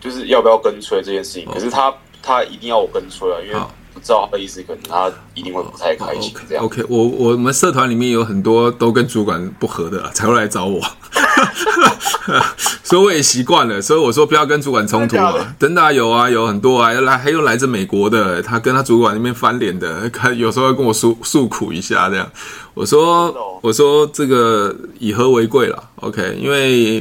[0.00, 1.48] 就是要不要跟催这件事情。
[1.48, 3.60] 哦、可是他他一定要我跟催啊，因为。
[3.98, 6.32] 不知道他的意思，可能他一定会不太开心。
[6.48, 10.80] 这样 OK，, okay 我我们社团里面有很多都跟主管不合的， 才会来找我，
[12.84, 13.82] 所以我也习惯了。
[13.82, 15.34] 所以我说不要跟主管冲突嘛。
[15.58, 22.30] 真的有啊，有很多啊，来还有来自美国的，他跟他主管那边翻脸的，他 有时候要跟我诉诉苦一下这样。
[22.74, 26.96] 我说我说这个以和为贵了，OK，因为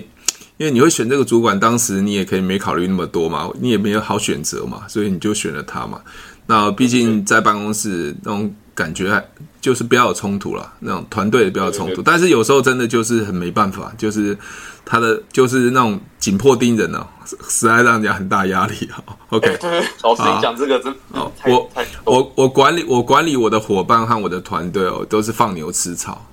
[0.57, 6.01] 因为你会选这个主管，当时你也可以没考虑那么多嘛，你也没有好选择嘛，所以你就选了他嘛。
[6.47, 9.23] 那毕竟在办公室那种感觉，
[9.62, 12.01] 就是不要有冲突了，那种团队也不要冲突。
[12.01, 14.38] 但是有时候真的就是很没办法，就是
[14.86, 19.13] 他的就是那种紧迫盯人哦，实在让人家很大压力哦。
[19.29, 21.69] OK，对，老师你讲这个真哦，我
[22.05, 26.25] 我我管理我管理我的伙伴和我的团队哦，都是放牛吃草。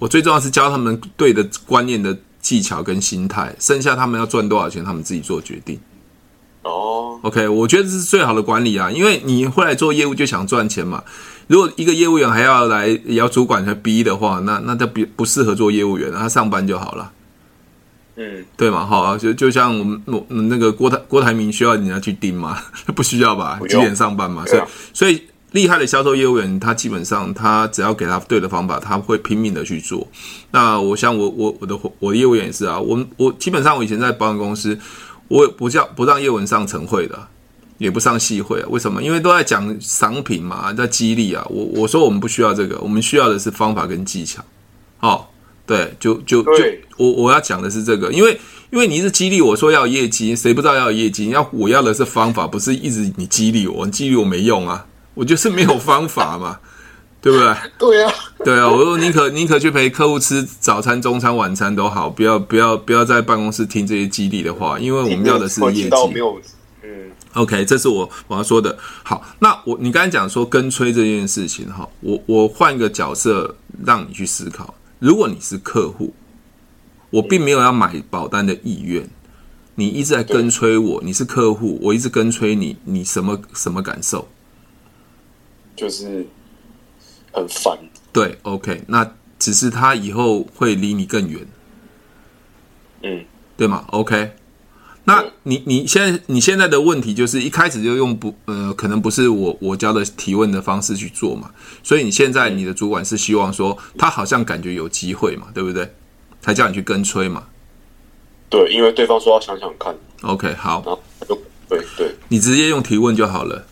[0.00, 5.78] 我最重要是教他们对的观念的技巧跟心态，剩下他们要赚多少钱，他们自己做决定。
[6.62, 11.02] 哦、oh.，OK，我觉得这是最好的管理啊，因为你会来做业务就想赚钱嘛。
[11.46, 17.10] 如果一个业务员还要来也要主管来逼的话，那那他不不适合做业务员，他上班就好了。
[18.16, 22.58] 嗯，对嘛，好啊，就就像我们我那个郭台郭台铭需要人家去盯吗？
[22.94, 23.58] 不需要吧？
[23.66, 24.44] 几点上班嘛？
[24.46, 30.06] 所以所以厉害的销售业务员，他基本上他只要给他对的方法，他会拼命的去做。
[30.50, 34.78] 那我像我我我的我的业务员也是啊，我我基本上我以前在保险公司，
[35.30, 37.16] 我不叫不让叶文上晨会的，
[37.78, 38.66] 也不上系会啊。
[38.68, 39.00] 为什么？
[39.00, 41.46] 因为都在讲赏品嘛，在激励啊。
[41.48, 44.42] 我我说我们不需要这个，我们需要的是方法跟技巧。
[44.98, 45.24] 哦，
[45.64, 46.64] 对，就就就
[46.96, 48.38] 我我要讲的是这个，因为
[48.72, 51.28] 因为你一直激励我说要业绩，谁不知道要业绩？
[51.28, 54.84] 要我要的是方法，不是一直你激励我，你激励我没用啊。
[55.14, 56.58] 我就是没有方法嘛，
[57.20, 57.54] 对不对？
[57.78, 58.12] 对啊，
[58.44, 58.68] 对啊。
[58.68, 65.90] 我说宁可宁可去陪客户吃早餐、中餐、晚餐都好，不要不要不要在办公室听这些激励的话，因为我们要的是业绩。
[66.82, 68.76] 嗯，OK，这是我我要说的。
[69.02, 73.54] 好，那我你刚才讲说跟催这件事情哈，我我换一个角色
[73.84, 74.74] 让你去思考。
[74.98, 76.14] 如果你是客户，
[77.10, 79.06] 我并没有要买保单的意愿，
[79.74, 84.26] 你一直在跟催我，你是客户，我一直跟催你，你什么什么感受？
[85.76, 86.26] 就是
[87.32, 87.78] 很烦，
[88.12, 91.46] 对，OK，那只是他以后会离你更远，
[93.02, 93.24] 嗯，
[93.56, 94.32] 对吗？OK，
[95.04, 101.50] 那你你现在你现在的问题就是一开始就用不呃，可能不是我我教的提问的方式去做嘛，
[101.82, 105.94] 所以你现在你的主管是希望说他好像感觉有机会嘛，对不对？
[106.42, 107.48] 才叫你去跟催嘛，
[108.48, 110.80] 对，因为对方说要想想看，OK，好，
[111.28, 111.36] 对
[111.68, 112.14] 对，对。
[112.28, 113.66] 你直接用提问就好了。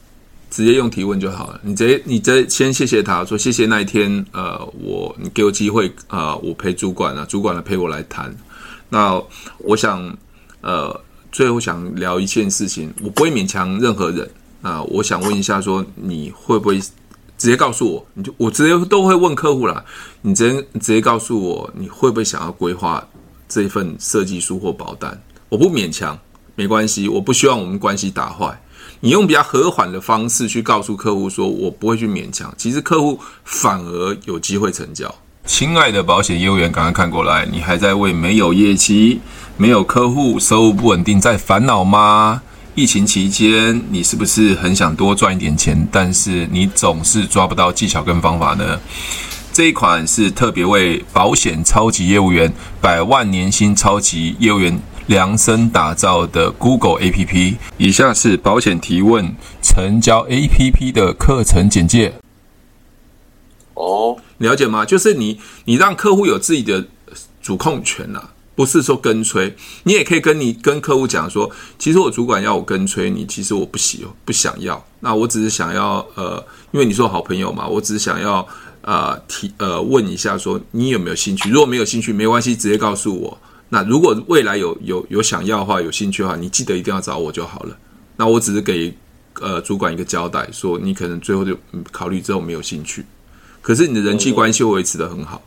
[0.50, 1.60] 直接用提问就好了。
[1.62, 8.34] 你直接，你直接先谢谢他，说谢谢那一天，呃，我你给我机会，啊、呃，我陪主管啊，主管来陪我来谈。
[8.88, 9.22] 那
[9.58, 10.16] 我想，
[10.60, 14.28] 呃，最后想聊一件事情，我不会勉强任何人
[14.60, 18.06] 啊、我想问一下，说你会不会直接告诉我？
[18.14, 19.84] 你就我直接都会问客户啦。
[20.20, 23.06] 你直接直接告诉我，你会不会想要规划
[23.48, 25.16] 这一份设计书或保单？
[25.48, 26.18] 我不勉强，
[26.56, 28.60] 没关系，我不希望我们关系打坏。
[29.00, 35.12] 你用比较和缓的方式去告诉客户说：“我不会去勉强。”其实客户反而有机会成交。
[35.46, 37.46] 亲爱的保险业务员，赶快看过来！
[37.46, 39.20] 你还在为没有业绩、
[39.56, 42.42] 没有客户、收入不稳定在烦恼吗？
[42.74, 48.78] 疫情期间，你是不是很想多赚一点钱，但是你总是抓不到技巧跟方法呢？
[49.52, 54.76] 这一款是特别为保险超级业务员、百万年薪超级业务员。
[55.08, 62.12] 量身打造的 Google APP，以下是保险提问成交 APP 的课程简介。
[63.72, 64.84] 哦，了解吗？
[64.84, 66.86] 就是你，你让客户有自己的
[67.40, 69.56] 主控权呐、啊，不是说跟催。
[69.84, 74.84] 你也可以跟你跟客户讲说，其实我主管要我跟催你，其实我不喜不想要。
[75.00, 78.46] 那我只是想要呃，因为你是我好朋友嘛，我只是想要
[78.82, 81.48] 呃提呃问一下说你有没有兴趣？
[81.48, 83.38] 如果没有兴趣，没关系，直接告诉我。
[83.70, 87.76] 那如果未来有有有想要的话，有兴趣的话，你记得一定要找我就好了。
[88.16, 88.96] 那我只是给
[89.40, 91.56] 呃主管一个交代，说你可能最后就
[91.92, 93.04] 考虑之后没有兴趣，
[93.60, 95.42] 可是你的人际关系会维持的很好。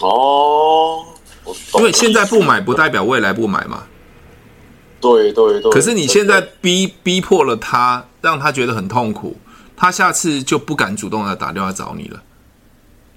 [0.00, 1.04] 哦，
[1.76, 3.84] 因为现在不买不代表未来不买嘛。
[5.00, 5.70] 对对对。
[5.70, 9.36] 可是你现在逼逼迫了他，让他觉得很痛苦，
[9.76, 12.22] 他下次就不敢主动来打电话找你了。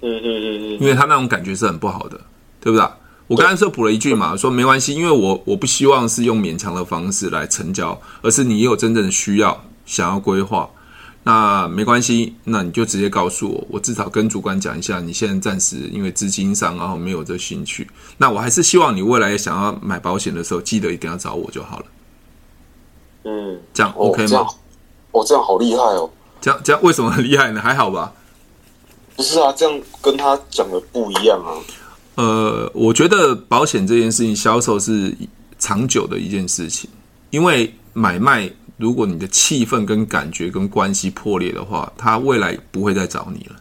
[0.02, 0.80] 嗯嗯嗯嗯。
[0.80, 2.20] 因为他那种感觉是很不好的，
[2.60, 2.86] 对不对？
[3.28, 10.70] 我刚才说补了一句嘛，说没关系，因为我我不希望是用勉强的方式来成交，而是你有真正的需要，想要规划，
[11.24, 21.84] 那没关系，那你就直接告诉我，我至少跟主管讲一下，你现在暂时因为资金上然后没有这兴趣，那我还是希望你未来想要买保险的时候，记得一定要找我就好了。
[23.24, 24.46] 嗯，这样 OK 吗？
[25.10, 26.08] 哦，这样好厉害哦！
[26.40, 27.60] 这样这样为什么很厉害呢？
[27.60, 28.12] 还好吧？
[29.16, 31.58] 不是啊，这样跟他讲的不一样啊。
[32.16, 35.14] 呃，我觉得保险这件事情，销售是
[35.58, 36.88] 长久的一件事情，
[37.28, 43.56] 因为买卖，如果你的气氛跟感觉跟关系破裂的话，他未来不会再找你了。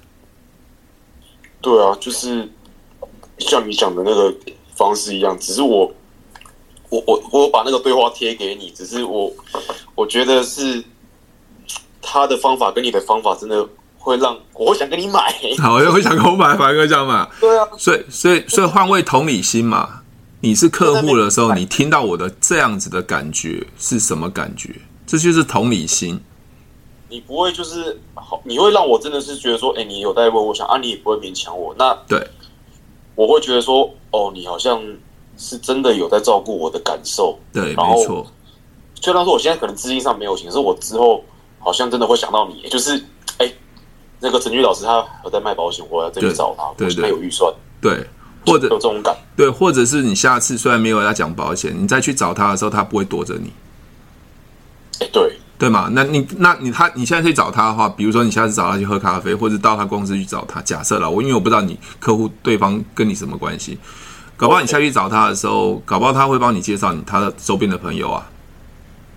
[1.59, 2.49] 对啊，就是
[3.39, 4.33] 像你讲的那个
[4.73, 5.93] 方式一样，只是我，
[6.89, 9.29] 我我我把那个对话贴给你，只是我
[9.95, 10.81] 我觉得是
[12.01, 13.67] 他的方法跟你的方法真的。
[14.05, 17.27] 会让我会想跟你买，好，又会想跟我买，反哥这样嘛？
[17.41, 20.01] 对啊，所以所以所以换位同理心嘛，
[20.41, 24.69] 你是客户的时候，你听到我的这样子的感觉是什么感觉？
[25.07, 26.21] 这就是同理心。
[27.09, 31.73] 你不会就是好，你会让我真的是觉得说，哎，你有在为我想啊，你也不会勉强我。
[31.75, 32.23] 那对，
[33.15, 34.79] 我会觉得说，哦，你好像
[35.35, 37.39] 是真的有在照顾我的感受。
[37.51, 38.23] 对，没错。
[39.01, 41.23] 虽然说我现在可能资金上没有钱，可是我之后
[41.57, 43.03] 好像真的会想到你，就是。
[44.25, 48.03] 那个陈俊老师他有在卖保险，我要再去找他，对对，他有预算，对，
[48.43, 53.53] 或者有这种感，对，或者是你下次虽然没有要讲保险，你再去找他的时候，他不会躲着你。
[54.99, 55.89] 哎，对对嘛？
[55.91, 60.59] 那你那你他你现在去找他的话，比如说你下次找他去喝咖啡，或者到他公司去找他。
[60.61, 63.77] 假设了我，因为我不知道你客户对方跟你什么关系，
[64.35, 68.29] 搞不好你下去找他的时候，搞不好他会帮你介绍你他的周边的朋友啊。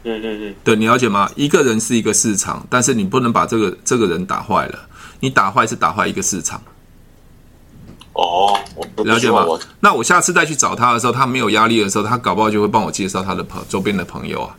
[0.05, 1.29] 嗯嗯嗯，对，你了解吗？
[1.35, 4.79] 一个人是一个市场，但是你不能把这个这个人打坏了，
[5.21, 6.61] 你打坏是打坏一个市场。
[8.12, 8.59] 哦，
[9.05, 9.47] 了解吗？
[9.79, 14.57] 那我下次再去找他的时候，他没有压力的时候，他搞不好就会帮我介绍他的朋周边的朋友啊。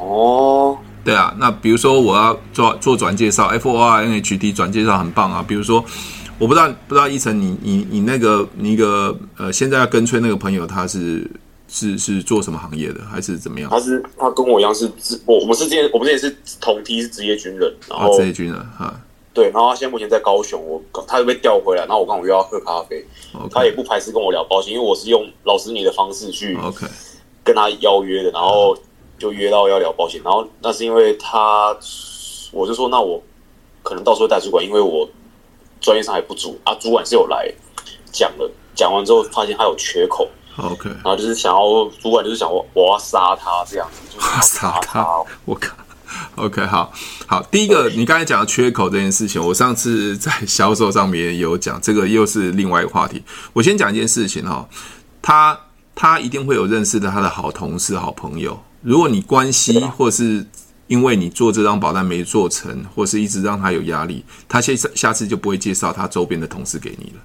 [0.00, 5.44] 哦，对啊，那比如说我要做做转介绍，F O R N H T 转介绍很棒啊。
[5.46, 5.84] 比如说，
[6.38, 11.30] 我不知道不知道一晨，你你你那个你一个呃，现在要跟催那个朋友，他是
[11.74, 13.68] 是是做什么行业的，还是怎么样？
[13.68, 18.94] 他是他跟我一样是职，我我们是之前我们之前是同梯是职业军人，然后职业军人哈。
[19.32, 23.04] 对，然后他现在目前在高雄，我他就被调回来，然后我刚好又要喝咖啡.
[23.50, 26.56] 他也不排斥跟我聊保险，因为我是用老师你的方式去
[27.42, 28.76] 跟他邀约的，然后。
[29.16, 31.74] 就约到要聊保险，然后那是因为他，
[32.50, 33.22] 我就说那我
[33.80, 35.08] 可能到时候带主管，因为我
[35.80, 36.74] 专业上还不足啊。
[36.74, 37.48] 主管是有来
[38.10, 41.60] 讲了，讲完之后发现他有缺口，OK，然后就是想要
[42.00, 45.06] 主管就是想我我要杀他这样子，就是 杀他，
[45.44, 45.74] 我靠
[46.36, 46.92] ，OK，好
[47.26, 53.22] 好，第一个你刚才讲的缺口这件事情，我上次在销售上面也有讲，这个又是另外一个话题。
[53.52, 54.68] 我先讲一件事情哈，
[55.20, 55.58] 他
[55.94, 58.60] 他一定会有认识的他的好同事、好朋友。
[58.82, 60.46] 如果你关系，或是
[60.86, 67.22] 因为你做这张保单没做成，或是一直让他有压力，他下下次就不会介绍他周边的同事给你了。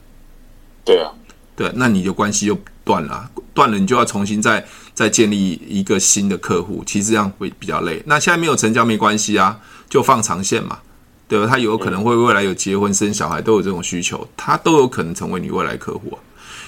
[0.86, 1.11] 对啊，
[1.60, 8.01] 对，那你就关系就断了，断了你就要重新再再建立一个新的客户，其实这样会比较累。
[8.05, 10.80] 那现在没有成交没关系啊，就放长线嘛，
[11.28, 11.45] 对吧？
[11.45, 16.18] 他有可能会未来有结婚生小孩都有这种需求，他都有可能成为你未来客户啊。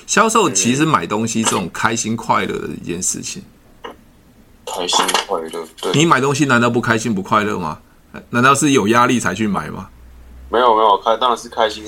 [0.05, 3.41] 销售其实买东西这种开心快乐的一件事情。
[4.65, 5.93] 开心快乐，对。
[5.93, 7.79] 你买东西难道不开心不快乐吗？
[8.31, 9.87] 难道是有压力才去买吗？
[10.49, 11.87] 没有没有，开当然是开心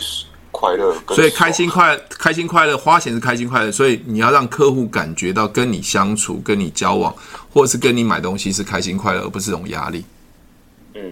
[0.53, 0.95] 快乐。
[1.09, 3.71] 所以开心快开心快乐，花钱是开心快乐。
[3.71, 7.13] 所以你要让客户感觉到跟你相处、跟你交往，
[7.51, 10.05] 或者是跟你买东西是开心快乐，而不是这种压力。
[10.93, 11.11] 嗯，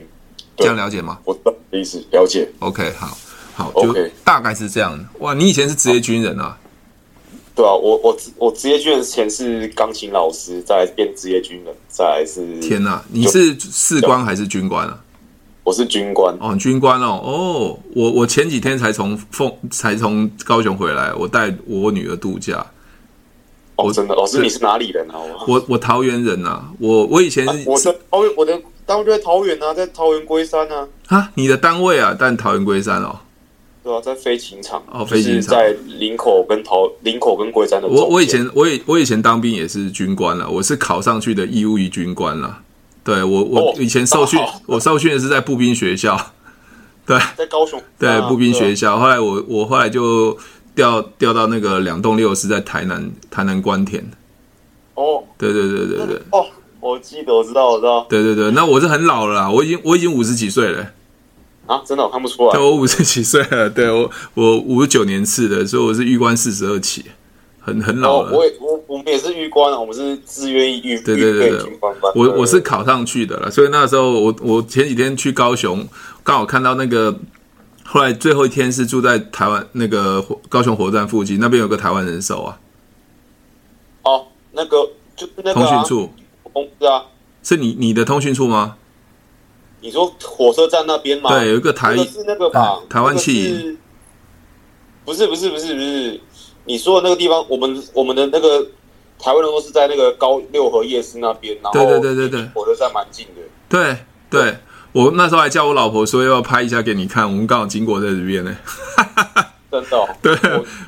[0.56, 1.20] 这样了解吗？
[1.26, 2.48] 我的意思了解。
[2.60, 3.18] OK，好，
[3.54, 4.98] 好，就大概是这样。
[5.20, 6.58] 哇，你以前是职业军人啊？
[7.54, 13.04] 对啊，我我我职业军人前是钢琴老师，再来变职业军人，再来是天哪！
[13.10, 14.98] 你是士官还是军官啊？
[15.64, 22.66] 我是军官哦，军官哦哦，我我前几天才从凤才从高雄回来，我带我女儿度假。
[23.76, 25.16] 哦，真的，老师你是哪里人啊？
[25.48, 30.88] 我我桃园人啊，我我以前我的桃园，我的单位就在桃园啊，在桃园龟山啊。
[31.08, 33.20] 啊，你的单位啊，但桃园龟山哦。
[33.84, 37.88] 对啊，在飞禽场哦，飞禽场在林口跟桃林口跟龟山的。
[37.88, 42.62] 我我以前我以我以前当兵也是军官了，我是考上去的义务役军官了。
[43.04, 46.34] 对我我以前受训，哦，我受训的是在步兵学校。
[47.06, 47.82] 对，在高雄。
[47.98, 49.00] 对，啊，步兵学校。
[49.00, 50.38] 后来我我后来就
[50.76, 54.04] 调调到那个两栋六，是在台南台南关田。
[54.94, 56.22] 哦，对对对对对。
[56.32, 56.46] 哦，
[56.80, 58.06] 我记得，我知道，我知道。
[58.08, 60.92] 对对对，那我是很老了啦，我已经我已经五十几岁了。
[61.66, 62.54] 啊，真的我看不出来。
[62.54, 67.06] 对，我五十几岁了，对我我五十九年次的，所以我是玉官四十二期，
[67.62, 68.32] 很很老了。
[68.32, 71.80] 哦、我我我们也是预官啊，我们是自愿预对对对对，
[72.16, 75.88] 我我是考上去的了，所以那时候我我前几天去高雄，
[76.24, 77.16] 刚好看到那个，
[77.86, 82.60] 后来最后一天是住在台湾那个高雄火车站附近，那边有个台湾人寿啊。
[84.04, 84.78] 哦，那个
[85.16, 86.10] 就是那个、啊、通讯处，
[86.52, 87.06] 公司啊，
[87.44, 88.78] 是你你的通讯处吗？
[89.84, 91.30] 你说火车站那边吗？
[91.32, 92.80] 对，有一个台，那个、是那个吧？
[92.88, 93.78] 台湾企，
[95.04, 96.22] 不是不是不是不是，
[96.72, 98.66] 你说的那个地方，我们我们的那个
[99.20, 103.42] 台湾人都是在那个高六合夜市那边，然后对对对对对，火车站蛮近的。
[103.68, 103.98] 对
[104.30, 104.58] 对，
[104.94, 108.56] 我那时候还叫我老婆说要，要拍一下给你看，我们刚好经过在这边呢。
[109.70, 110.08] 真的、哦？
[110.22, 110.34] 对，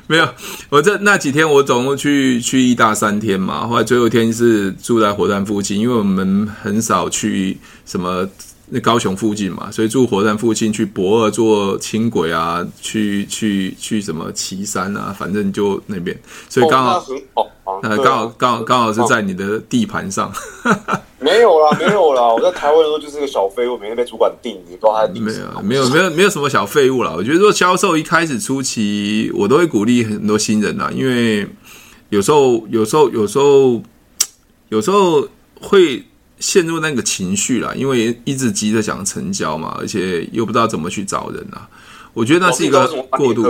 [0.06, 0.26] 没有，
[0.70, 8.26] 我这那几天我总共去去义大三天嘛，后来最后一天是住在火车站附近，因为我们很少去什么。
[8.70, 17.04] 那高雄附近嘛，所以住火车站附近，去博二坐轻轨啊，去去去什么旗山啊，反正就那边，所以刚好，
[17.82, 20.32] 那刚好刚好刚好是在你的地盘上。
[21.20, 27.12] 没有啦，没有啦，我在台湾的时候就是个小废物，每天被主管定，你不知道他定没有没有没有没有什么小废物啦。
[27.14, 31.46] 我觉得说销售一开始初期，我都会鼓励很多新人呐，因为
[32.08, 33.82] 有时候有时候有时候
[34.70, 35.28] 有时候
[35.60, 36.02] 会。
[36.38, 41.68] 陷入那个情绪了，因为一直急着想成交嘛，而且又不知道怎么去找人啊。
[42.12, 43.42] 我觉得那是一个过渡。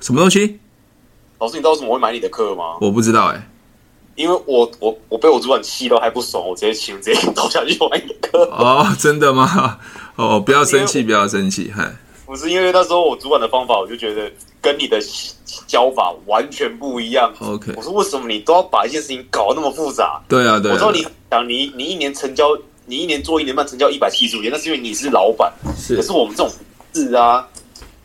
[0.00, 0.58] 什么东西？
[1.38, 2.76] 老师，你知道为什么会买你的课吗？
[2.80, 3.48] 我不知道哎、欸。
[4.16, 8.40] 因为我我我被我主管气到还不爽，我直接请直接倒下去玩一个。
[8.46, 9.78] 哦，真的吗？
[10.16, 11.94] 哦，不要生气，不要生气，嗨。
[12.28, 15.00] 不是因为那时候我主管的方法，我就觉得跟你的
[15.66, 17.32] 教法完全不一样。
[17.40, 20.22] OK，我说为什么你都要把一件事情搞那么复杂？
[20.28, 20.74] 对啊，对啊。
[20.74, 22.54] 我说你想你你一年成交，
[22.84, 25.50] 你一年做一年半成交一百七十五件，那是因为你是老板。
[25.74, 26.52] 是，可是我们这种
[26.92, 27.48] 是啊。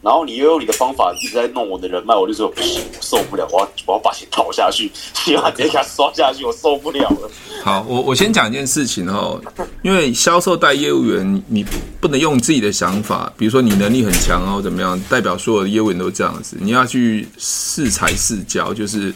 [0.03, 7.31] 然后你又用你的方法一直在弄我的人脉，我就说不行，我受不了，我要我要把钱倒下去，先把这卡刷下去，我受不了了。
[7.63, 9.41] 好，我我先讲一件事情哦，
[9.81, 11.65] 因为销售带业务员，你
[12.01, 19.13] 不能用自己的想法，比如说你能力很强哦，怎么样，代表所有的业务员都这样子，你要去适才适教，就是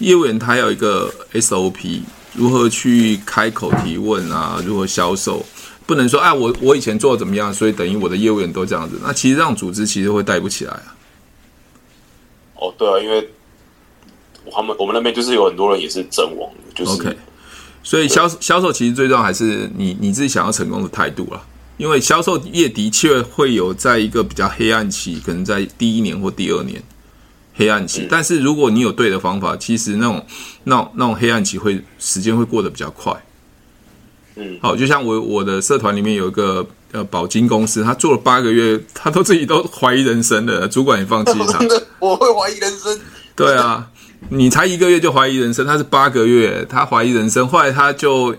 [0.00, 2.00] 业务员他有一个 SOP，
[2.34, 5.46] 如何去开口提问啊，如何销售。
[5.90, 8.96] 不能说哎，我我以前做的怎么样，所以等于我的业务员都这样子。
[9.02, 10.94] 那其实这样组织其实会带不起来啊。
[12.54, 13.28] 哦，对啊，因为
[14.52, 17.16] 他们我们那边就是有很多人也是阵亡的，就是 OK。
[17.82, 21.42] 所以销销售其实最重要还是你你自己想要成功的态度啊。
[21.76, 26.80] 因为销售业的确会有在一个比较黑暗期，可能在第一年或第二年
[27.54, 28.02] 黑暗期。
[28.02, 30.24] 嗯、但是如果你有对的方法，其实那种
[30.62, 33.12] 那种那种黑暗期会时间会过得比较快。
[34.40, 41.58] 嗯，好，就像我我的社团里面有一个呃保金公司，他做了八个月，他都自己都怀疑人生了，主管也放弃他。
[41.60, 42.98] 真的，我会怀疑人生。
[43.36, 43.86] 对啊，
[44.30, 48.34] 你才一个月就怀疑人生，他是八个月，他怀疑人生，后来他就。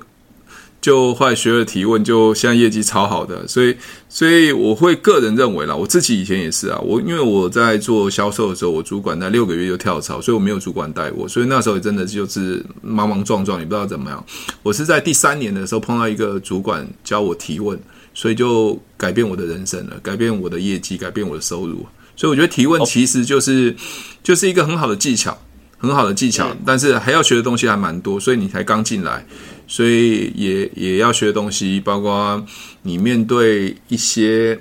[0.82, 3.77] 就后来学了提问，就现在业绩超好的，所以
[4.09, 14.25] 所以我会个人认为啦，我自己以前也是啊，我因为我在做销售的时候，我主管在六个月就跳槽，所以我没有主管带我，所以那时候也真的就是莽莽撞撞，也不知道怎么样。
[14.63, 17.79] 我是在第三年的时候碰到一个主管教我提问，
[18.15, 21.86] 所以就改变我的人生了，改变我的业绩，改变我的收入。
[22.15, 23.75] 所以我觉得提问其实就是
[24.23, 25.38] 就是一个很好的技巧，
[25.77, 29.23] 很好的技巧，但是还要学的东西还蛮多，所以你才刚进来。
[29.72, 32.45] 所以也也要学东西，包括
[32.82, 34.59] 你面对一些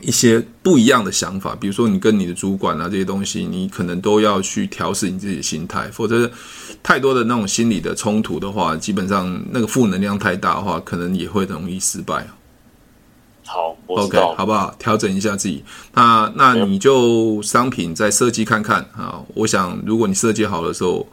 [0.00, 6.30] 一些不一样的想法，比如说你跟你的主管啊这些东西，你可能都要去调试你自己的心态，否则
[6.82, 12.26] 太多的那种心理的冲突的话，基本上那个负能量太大的话，可能也会容易失败。
[13.44, 14.74] 好，OK，好不好？
[14.78, 15.62] 调整一下自己。
[15.92, 19.20] 那那你就商品再设计看看啊。
[19.34, 21.06] 我想，如果你设计好的时候。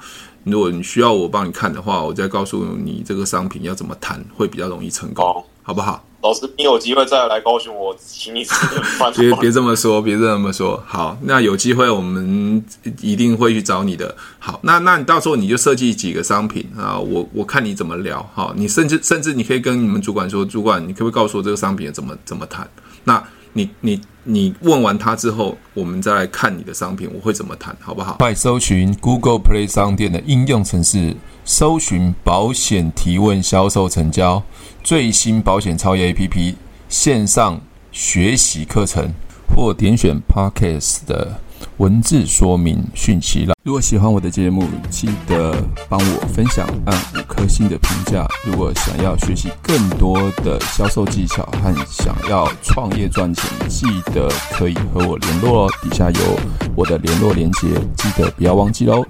[0.43, 6.03] 如果你需要我帮你看的话，我再告诉你这个商品要怎么谈会比较容易成功，好，好不好？
[6.21, 8.53] 老师，你有机会再来高雄，我请你吃
[8.97, 9.11] 饭。
[9.13, 10.81] 别别这么说，别这么说。
[10.87, 12.63] 好，那有机会我们
[13.01, 14.15] 一定会去找你的。
[14.39, 18.25] 好，那那你到时候你就设计几个商品啊，我我看你怎么聊。
[18.33, 22.69] 好，你甚至甚至你可以跟你们主管说，主管，你可不可以告诉我这个商品怎么怎么谈？
[23.03, 23.21] 那。
[23.53, 28.15] 你你你问完他之后，我们再来看你的商品，我会怎么谈，好不好？
[28.19, 34.43] 快搜寻 Google Play 商店的应用程式，搜寻保险提问销售成交
[34.83, 36.55] 最新保险超越 APP
[36.89, 39.13] 线上学习课程，
[39.55, 41.39] 或点选 Podcast 的。
[41.77, 43.53] 文字说明讯息了。
[43.63, 45.55] 如果喜欢我的节目，记得
[45.89, 48.27] 帮我分享，按五颗星的评价。
[48.45, 55.71] 如果想要学习更多的销售技巧和想要创业赚钱，记得可以和我联络哦。
[55.81, 56.39] 底下有
[56.75, 57.67] 我的联络连接，
[57.97, 59.03] 记得不要忘记哦。